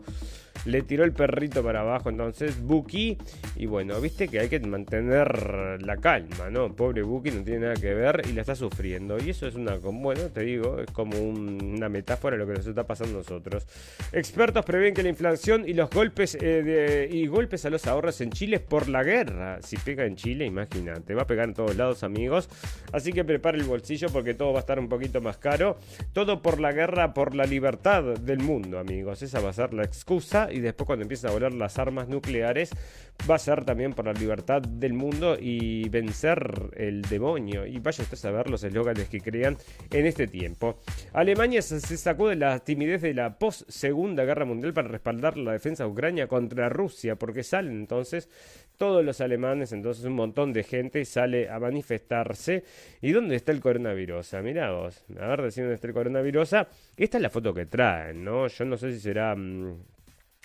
[0.65, 3.17] le tiró el perrito para abajo entonces Buki.
[3.55, 6.75] Y bueno, viste que hay que mantener la calma, ¿no?
[6.75, 9.17] Pobre Buki no tiene nada que ver y la está sufriendo.
[9.23, 12.67] Y eso es una, bueno, te digo, es como una metáfora de lo que nos
[12.67, 13.65] está pasando a nosotros.
[14.11, 18.31] Expertos prevén que la inflación y los golpes eh, y golpes a los ahorros en
[18.31, 19.61] Chile es por la guerra.
[19.61, 22.49] Si pega en Chile, imagínate, va a pegar en todos lados, amigos.
[22.91, 25.77] Así que prepara el bolsillo porque todo va a estar un poquito más caro.
[26.13, 29.21] Todo por la guerra, por la libertad del mundo, amigos.
[29.21, 32.71] Esa va a ser la excusa y después cuando empiecen a volar las armas nucleares
[33.29, 37.65] va a ser también por la libertad del mundo y vencer el demonio.
[37.65, 39.57] Y vaya usted a ver los eslóganes que crean
[39.91, 40.79] en este tiempo.
[41.13, 45.53] Alemania se sacó de la timidez de la post Segunda Guerra Mundial para respaldar la
[45.53, 48.29] defensa de Ucrania contra Rusia, porque salen entonces
[48.78, 52.63] todos los alemanes, entonces un montón de gente sale a manifestarse.
[53.01, 54.36] ¿Y dónde está el coronavirus?
[54.36, 56.53] Ah, Mirá vos, a ver, decir dónde está el coronavirus.
[56.95, 58.47] Esta es la foto que traen, ¿no?
[58.47, 59.36] Yo no sé si será...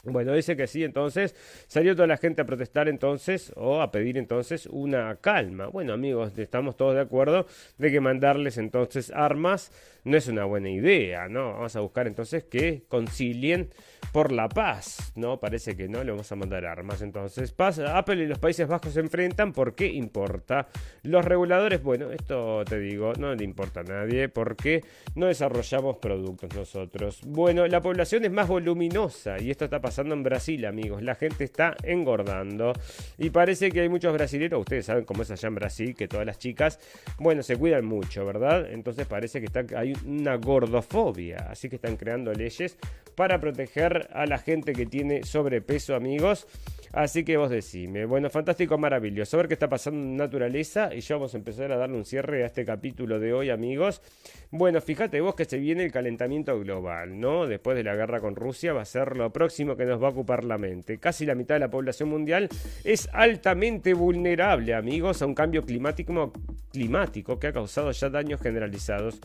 [0.04, 1.36] Bueno, dice que sí, entonces
[1.68, 5.68] salió toda la gente a protestar entonces o a pedir entonces una calma.
[5.68, 7.46] Bueno amigos, estamos todos de acuerdo
[7.78, 9.70] de que mandarles entonces armas
[10.02, 11.52] no es una buena idea, ¿no?
[11.52, 13.70] Vamos a buscar entonces que concilien
[14.12, 15.38] por la paz, ¿no?
[15.38, 17.00] Parece que no, le vamos a mandar armas.
[17.00, 20.66] Entonces, paz, Apple y los Países Bajos se enfrentan, ¿por qué importa?
[21.04, 24.82] Los reguladores, bueno, esto te digo, no le importa a nadie porque
[25.14, 27.20] no desarrollamos productos nosotros.
[27.24, 31.02] Bueno, la población es más voluminosa y esto está pasando en Brasil, amigos.
[31.02, 32.72] La gente está engordando
[33.18, 36.26] y parece que hay muchos brasileños, ustedes saben cómo es allá en Brasil, que todas
[36.26, 36.78] las chicas,
[37.18, 38.70] bueno, se cuidan mucho, ¿verdad?
[38.70, 42.76] Entonces parece que está, hay una gordofobia, así que están creando leyes
[43.14, 46.46] para proteger a la gente que tiene sobrepeso, amigos.
[46.92, 48.04] Así que vos decime.
[48.04, 49.36] Bueno, fantástico, maravilloso.
[49.36, 50.94] A ver qué está pasando en naturaleza.
[50.94, 54.02] Y ya vamos a empezar a darle un cierre a este capítulo de hoy, amigos.
[54.50, 57.46] Bueno, fíjate vos que se viene el calentamiento global, ¿no?
[57.46, 60.10] Después de la guerra con Rusia va a ser lo próximo que nos va a
[60.10, 60.98] ocupar la mente.
[60.98, 62.50] Casi la mitad de la población mundial
[62.84, 66.32] es altamente vulnerable, amigos, a un cambio climático,
[66.70, 69.18] climático que ha causado ya daños generalizados.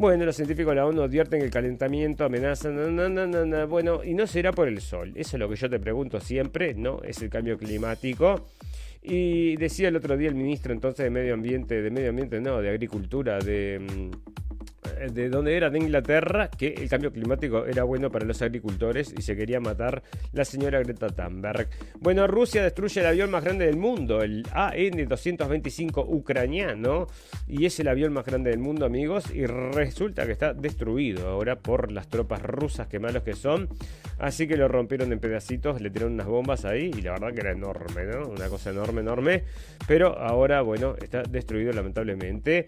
[0.00, 2.70] Bueno, los científicos de la ONU advierten que el calentamiento amenaza.
[3.66, 5.12] bueno, y no será por el sol.
[5.14, 7.02] Eso es lo que yo te pregunto siempre, ¿no?
[7.02, 8.46] Es el cambio climático.
[9.02, 12.62] Y decía el otro día el ministro entonces de Medio Ambiente, de Medio Ambiente, no,
[12.62, 14.10] de Agricultura, de.
[14.82, 19.14] Mm, de donde era, de Inglaterra, que el cambio climático era bueno para los agricultores
[19.16, 20.02] y se quería matar
[20.32, 21.68] la señora Greta Thunberg.
[21.98, 27.06] Bueno, Rusia destruye el avión más grande del mundo, el AN-225 ucraniano,
[27.46, 31.56] y es el avión más grande del mundo, amigos, y resulta que está destruido ahora
[31.56, 33.68] por las tropas rusas, que malos que son.
[34.18, 37.40] Así que lo rompieron en pedacitos, le tiraron unas bombas ahí y la verdad que
[37.40, 38.28] era enorme, ¿no?
[38.28, 39.44] Una cosa enorme, enorme.
[39.86, 42.66] Pero ahora, bueno, está destruido lamentablemente.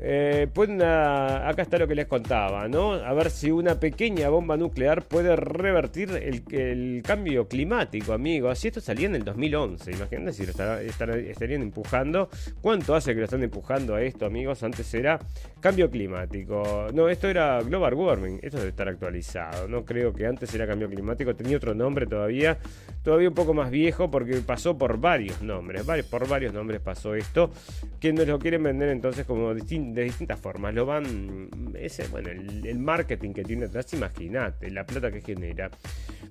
[0.00, 2.92] Eh, pues acá está lo que les contaba, ¿no?
[2.92, 8.58] A ver si una pequeña bomba nuclear puede revertir el, cambio climático, amigos.
[8.58, 12.28] Si esto salía en el 2011, imagínense si lo estarían empujando.
[12.60, 14.62] ¿Cuánto hace que lo están empujando a esto, amigos?
[14.62, 15.18] Antes era
[15.60, 16.86] cambio climático.
[16.94, 18.38] No, esto era global warming.
[18.42, 19.66] Esto debe estar actualizado.
[19.66, 21.34] No creo que antes era cambio climático.
[21.34, 22.58] Tenía otro nombre todavía.
[23.02, 25.84] Todavía un poco más viejo porque pasó por varios nombres.
[26.08, 27.50] Por varios nombres pasó esto.
[27.98, 30.74] Que nos lo quieren vender entonces como distinto de distintas formas.
[30.74, 31.48] Lo van.
[31.74, 35.70] Ese, bueno, el, marketing que tiene atrás, imagínate, la plata que genera.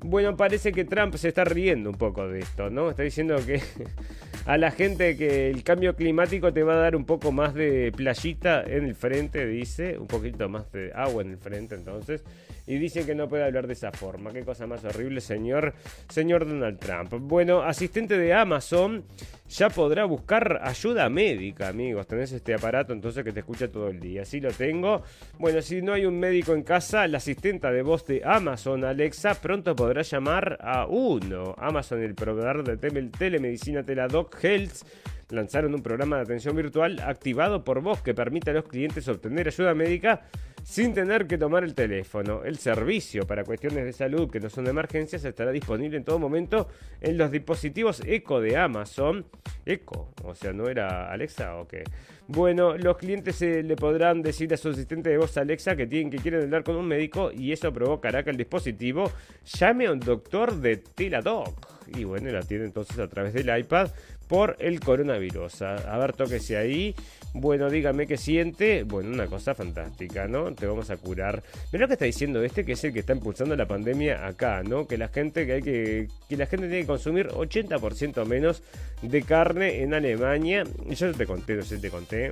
[0.01, 2.89] Bueno, parece que Trump se está riendo un poco de esto, ¿no?
[2.89, 3.61] Está diciendo que
[4.45, 7.91] a la gente que el cambio climático te va a dar un poco más de
[7.95, 12.23] playita en el frente, dice, un poquito más de agua en el frente, entonces.
[12.65, 14.33] Y dicen que no puede hablar de esa forma.
[14.33, 15.73] Qué cosa más horrible, señor,
[16.09, 17.13] señor Donald Trump.
[17.21, 19.05] Bueno, asistente de Amazon
[19.49, 22.07] ya podrá buscar ayuda médica, amigos.
[22.07, 24.25] Tenés este aparato entonces que te escucha todo el día.
[24.25, 25.03] Si lo tengo.
[25.39, 29.35] Bueno, si no hay un médico en casa, la asistente de voz de Amazon, Alexa,
[29.35, 31.55] pronto podrá llamar a uno.
[31.57, 32.77] Amazon, el proveedor de
[33.09, 34.83] telemedicina Teladoc Health
[35.29, 39.47] lanzaron un programa de atención virtual activado por voz que permite a los clientes obtener
[39.47, 40.21] ayuda médica
[40.67, 42.43] sin tener que tomar el teléfono.
[42.43, 46.19] El servicio para cuestiones de salud que no son de emergencias estará disponible en todo
[46.19, 46.67] momento
[46.99, 49.25] en los dispositivos Eco de Amazon.
[49.65, 51.85] Eco, o sea, ¿no era Alexa o qué?
[52.27, 56.17] Bueno, los clientes le podrán decir a su asistente de voz Alexa que tienen que
[56.17, 59.09] quieren hablar con un médico y eso provocará que el dispositivo
[59.45, 61.77] llame a un doctor de Teladoc.
[61.95, 63.91] Y bueno, la tiene entonces a través del iPad
[64.27, 65.61] por el coronavirus.
[65.61, 66.95] A, ver, tóquese ahí.
[67.33, 68.83] Bueno, dígame qué siente.
[68.83, 70.53] Bueno, una cosa fantástica, ¿no?
[70.53, 71.43] Te vamos a curar.
[71.71, 74.63] Mira lo que está diciendo este, que es el que está impulsando la pandemia acá,
[74.63, 74.87] ¿no?
[74.87, 78.63] Que la gente que hay que, que la gente tiene que consumir 80% menos
[79.01, 80.63] de carne en Alemania.
[80.89, 82.31] Yo te conté, no sé te conté,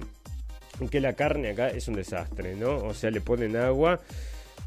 [0.90, 2.78] que la carne acá es un desastre, ¿no?
[2.78, 4.00] O sea, le ponen agua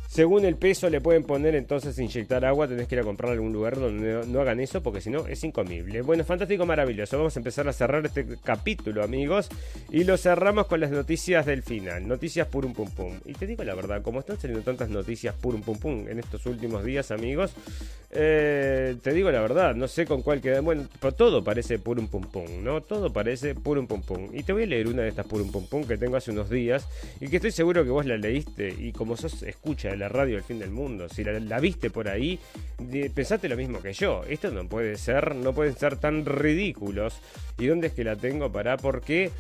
[0.09, 3.53] según el peso le pueden poner entonces inyectar agua, tenés que ir a comprar algún
[3.53, 6.01] lugar donde no, hagan eso porque si no es incomible.
[6.01, 7.19] Bueno, fantástico, maravilloso.
[7.19, 9.51] Vamos a empezar a cerrar este capítulo, amigos.
[9.91, 12.09] Y lo cerramos con las noticias del final.
[12.09, 13.19] Noticias purum pum pum.
[13.27, 16.47] Y te digo la verdad, como están saliendo tantas noticias purum pum pum en estos
[16.47, 17.53] últimos días, amigos,
[18.11, 20.63] eh, te digo la verdad, no sé con cuál queda.
[20.63, 20.89] Bueno,
[21.19, 22.81] todo parece purum pum pum, ¿no?
[22.81, 24.31] Todo parece purum pum pum.
[24.33, 26.49] Y te voy a leer una de estas purum pum pum que tengo hace unos
[26.49, 26.89] días
[27.21, 30.45] y que estoy seguro que vos la leíste y como sos escucha la radio del
[30.45, 31.09] fin del mundo.
[31.09, 32.39] Si la, la viste por ahí,
[32.79, 34.23] de- pensate lo mismo que yo.
[34.29, 37.21] Esto no puede ser, no pueden ser tan ridículos.
[37.59, 38.77] ¿Y dónde es que la tengo para?
[38.77, 39.31] Porque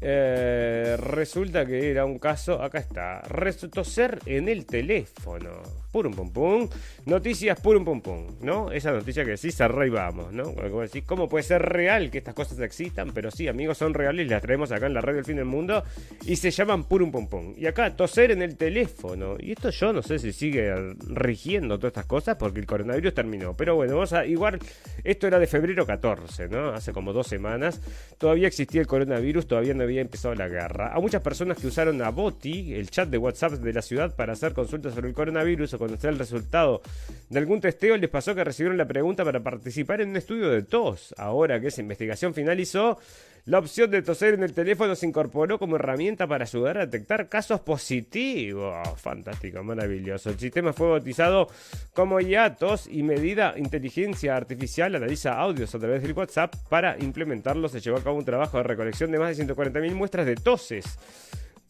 [0.00, 5.62] eh, resulta que era un caso, acá está, resultó ser en el teléfono.
[5.92, 6.68] Purum pum pum.
[7.04, 8.72] Noticias purum pum pum, ¿no?
[8.72, 10.54] Esa noticia que decís, arribamos, ¿no?
[10.54, 13.12] Como decís, ¿cómo puede ser real que estas cosas existan?
[13.12, 15.84] Pero sí, amigos, son reales, las traemos acá en la radio del fin del mundo
[16.24, 17.54] y se llaman purum pum pum.
[17.58, 19.36] Y acá, toser en el teléfono.
[19.38, 20.74] Y esto yo no sé si sigue
[21.08, 23.54] rigiendo todas estas cosas porque el coronavirus terminó.
[23.54, 24.58] Pero bueno, vamos a, igual,
[25.04, 26.70] esto era de febrero 14, ¿no?
[26.70, 27.82] Hace como dos semanas.
[28.16, 30.94] Todavía existía el coronavirus, todavía no había empezado la guerra.
[30.94, 34.32] A muchas personas que usaron a Boti, el chat de WhatsApp de la ciudad, para
[34.32, 36.82] hacer consultas sobre el coronavirus conocer el resultado
[37.28, 40.62] de algún testeo, les pasó que recibieron la pregunta para participar en un estudio de
[40.62, 41.14] tos.
[41.18, 42.98] Ahora que esa investigación finalizó,
[43.44, 47.28] la opción de toser en el teléfono se incorporó como herramienta para ayudar a detectar
[47.28, 48.72] casos positivos.
[49.00, 50.30] Fantástico, maravilloso.
[50.30, 51.48] El sistema fue bautizado
[51.92, 56.54] como IATOS y medida inteligencia artificial analiza audios a través del WhatsApp.
[56.68, 60.24] Para implementarlo se llevó a cabo un trabajo de recolección de más de 140.000 muestras
[60.24, 60.84] de toses.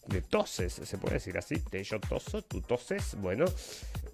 [0.08, 1.54] De toses, se puede decir así.
[1.70, 3.16] Te yo toso, tú toses.
[3.18, 3.46] Bueno,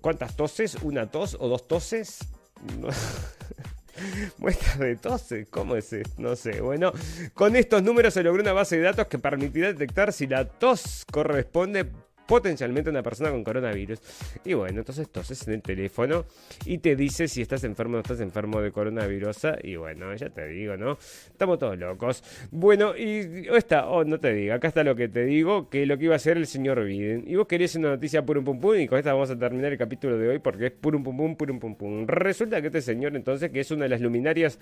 [0.01, 0.76] ¿cuántas toses?
[0.82, 2.18] ¿Una tos o dos toses?
[2.80, 2.88] No.
[4.38, 5.94] Muestras de toses, ¿cómo es?
[6.18, 6.61] No sé.
[6.61, 6.92] Bueno,
[7.34, 11.05] con estos números se logró una base de datos que permitirá detectar si la tos
[11.11, 11.86] corresponde
[12.29, 13.99] potencialmente una persona con coronavirus.
[14.45, 16.26] Y bueno, entonces toses en el teléfono
[16.66, 19.39] y te dice si estás enfermo o no estás enfermo de coronavirus.
[19.62, 20.99] Y bueno, ya te digo, ¿no?
[21.31, 22.22] Estamos todos locos.
[22.51, 25.97] Bueno, y esta, oh, no te digo, acá está lo que te digo, que lo
[25.97, 27.24] que iba a hacer el señor Biden.
[27.26, 29.79] Y vos querés una noticia purum pum pum, y con esta vamos a terminar el
[29.79, 32.07] capítulo de hoy porque es purum pum pum, purum pum pum.
[32.07, 34.59] Resulta que este señor entonces, que es una de las luminarias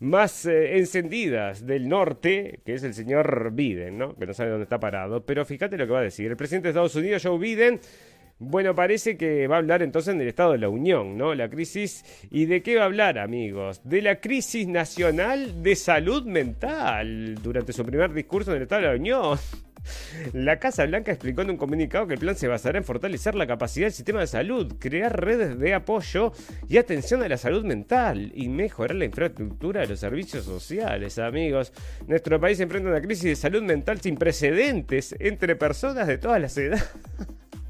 [0.00, 4.14] más eh, encendidas del norte, que es el señor Biden, ¿no?
[4.16, 5.24] Que no sabe dónde está parado.
[5.24, 6.30] Pero fíjate lo que va a decir.
[6.30, 7.80] El presidente de Estados Unidos, Joe Biden,
[8.38, 11.34] bueno, parece que va a hablar entonces del Estado de la Unión, ¿no?
[11.34, 12.04] La crisis.
[12.30, 13.80] ¿Y de qué va a hablar, amigos?
[13.84, 18.88] De la crisis nacional de salud mental durante su primer discurso en el Estado de
[18.88, 19.38] la Unión.
[20.32, 23.46] La Casa Blanca explicó en un comunicado que el plan se basará en fortalecer la
[23.46, 26.32] capacidad del sistema de salud, crear redes de apoyo
[26.68, 31.72] y atención a la salud mental y mejorar la infraestructura de los servicios sociales, amigos.
[32.06, 36.56] Nuestro país enfrenta una crisis de salud mental sin precedentes entre personas de todas las
[36.56, 36.84] edades.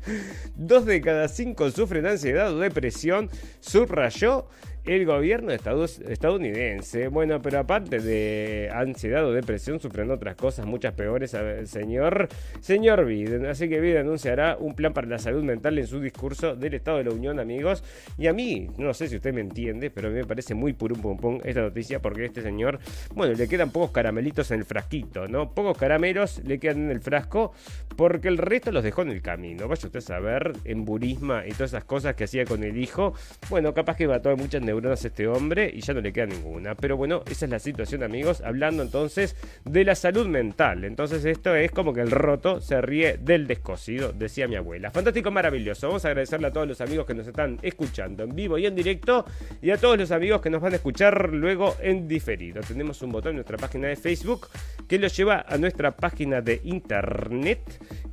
[0.57, 4.47] Dos de cada cinco sufren ansiedad o depresión, subrayó
[4.85, 7.09] el gobierno estadounidense.
[7.09, 12.29] Bueno, pero aparte de ansiedad o depresión, sufren otras cosas muchas peores, señor,
[12.61, 13.47] señor Biden.
[13.47, 16.99] Así que Biden anunciará un plan para la salud mental en su discurso del Estado
[16.99, 17.83] de la Unión, amigos.
[18.19, 20.73] Y a mí, no sé si usted me entiende, pero a mí me parece muy
[20.73, 22.79] purum pum pum esta noticia porque este señor,
[23.15, 25.55] bueno, le quedan pocos caramelitos en el frasquito, ¿no?
[25.55, 27.53] Pocos caramelos le quedan en el frasco
[27.97, 29.67] porque el resto los dejó en el camino.
[29.69, 33.15] Vaya usted a saber, en burisma y todas esas cosas que hacía con el hijo.
[33.49, 36.75] Bueno, capaz que mató a muchas neuronas este hombre y ya no le queda ninguna.
[36.75, 38.41] Pero bueno, esa es la situación, amigos.
[38.41, 40.85] Hablando entonces de la salud mental.
[40.85, 44.91] Entonces, esto es como que el roto se ríe del descosido, decía mi abuela.
[44.91, 45.89] Fantástico, maravilloso.
[45.89, 48.75] Vamos a agradecerle a todos los amigos que nos están escuchando en vivo y en
[48.75, 49.25] directo
[49.63, 52.61] y a todos los amigos que nos van a escuchar luego en diferido.
[52.63, 54.49] Tenemos un botón en nuestra página de Facebook
[54.89, 57.61] que los lleva a nuestra página de internet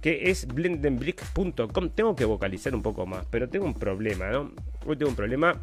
[0.01, 1.89] que es blendenblick.com.
[1.89, 4.51] Tengo que vocalizar un poco más, pero tengo un problema, ¿no?
[4.85, 5.61] Hoy tengo un problema.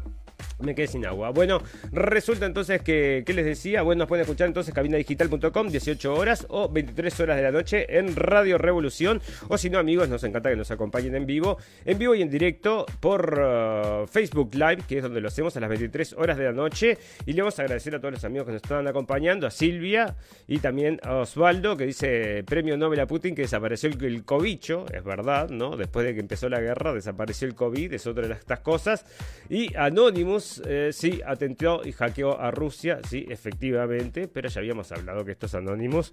[0.61, 1.29] Me quedé sin agua.
[1.29, 1.61] Bueno,
[1.91, 3.81] resulta entonces que, ¿qué les decía?
[3.81, 8.15] Bueno, nos pueden escuchar entonces cabinadigital.com, 18 horas o 23 horas de la noche en
[8.15, 9.21] Radio Revolución.
[9.47, 12.29] O si no, amigos, nos encanta que nos acompañen en vivo, en vivo y en
[12.29, 16.45] directo por uh, Facebook Live, que es donde lo hacemos a las 23 horas de
[16.45, 16.97] la noche.
[17.25, 20.15] Y le vamos a agradecer a todos los amigos que nos están acompañando, a Silvia
[20.47, 24.85] y también a Osvaldo, que dice premio Nobel a Putin, que desapareció el, el cobicho,
[24.93, 25.77] es verdad, ¿no?
[25.77, 29.05] Después de que empezó la guerra, desapareció el COVID, es otra de estas cosas.
[29.49, 35.23] Y Anonymous, eh, sí, atentó y hackeó a Rusia, sí, efectivamente, pero ya habíamos hablado
[35.25, 36.11] que estos Anonymous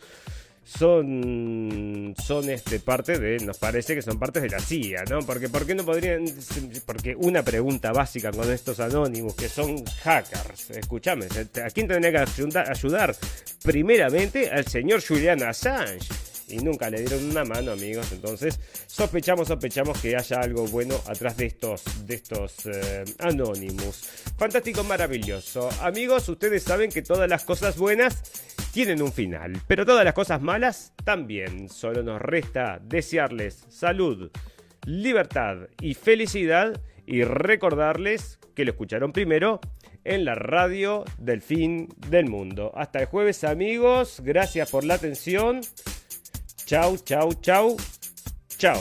[0.67, 5.21] son son este parte de nos parece que son partes de la CIA, ¿no?
[5.21, 6.25] Porque por qué no podrían
[6.85, 11.27] porque una pregunta básica con estos anónimos que son hackers, escúchame,
[11.65, 13.15] ¿a quién tendría que ayudar?
[13.63, 16.09] Primeramente al señor Julian Assange
[16.49, 18.13] y nunca le dieron una mano, amigos.
[18.13, 24.09] Entonces, sospechamos, sospechamos que haya algo bueno atrás de estos, de estos eh, Anonymous.
[24.37, 25.69] Fantástico, maravilloso.
[25.81, 28.23] Amigos, ustedes saben que todas las cosas buenas
[28.73, 31.69] tienen un final, pero todas las cosas malas también.
[31.69, 34.31] Solo nos resta desearles salud,
[34.85, 39.61] libertad y felicidad y recordarles que lo escucharon primero
[40.05, 42.73] en la radio del fin del mundo.
[42.75, 45.61] Hasta el jueves amigos, gracias por la atención.
[46.67, 47.77] Chau, chau, chau,
[48.59, 48.79] chau.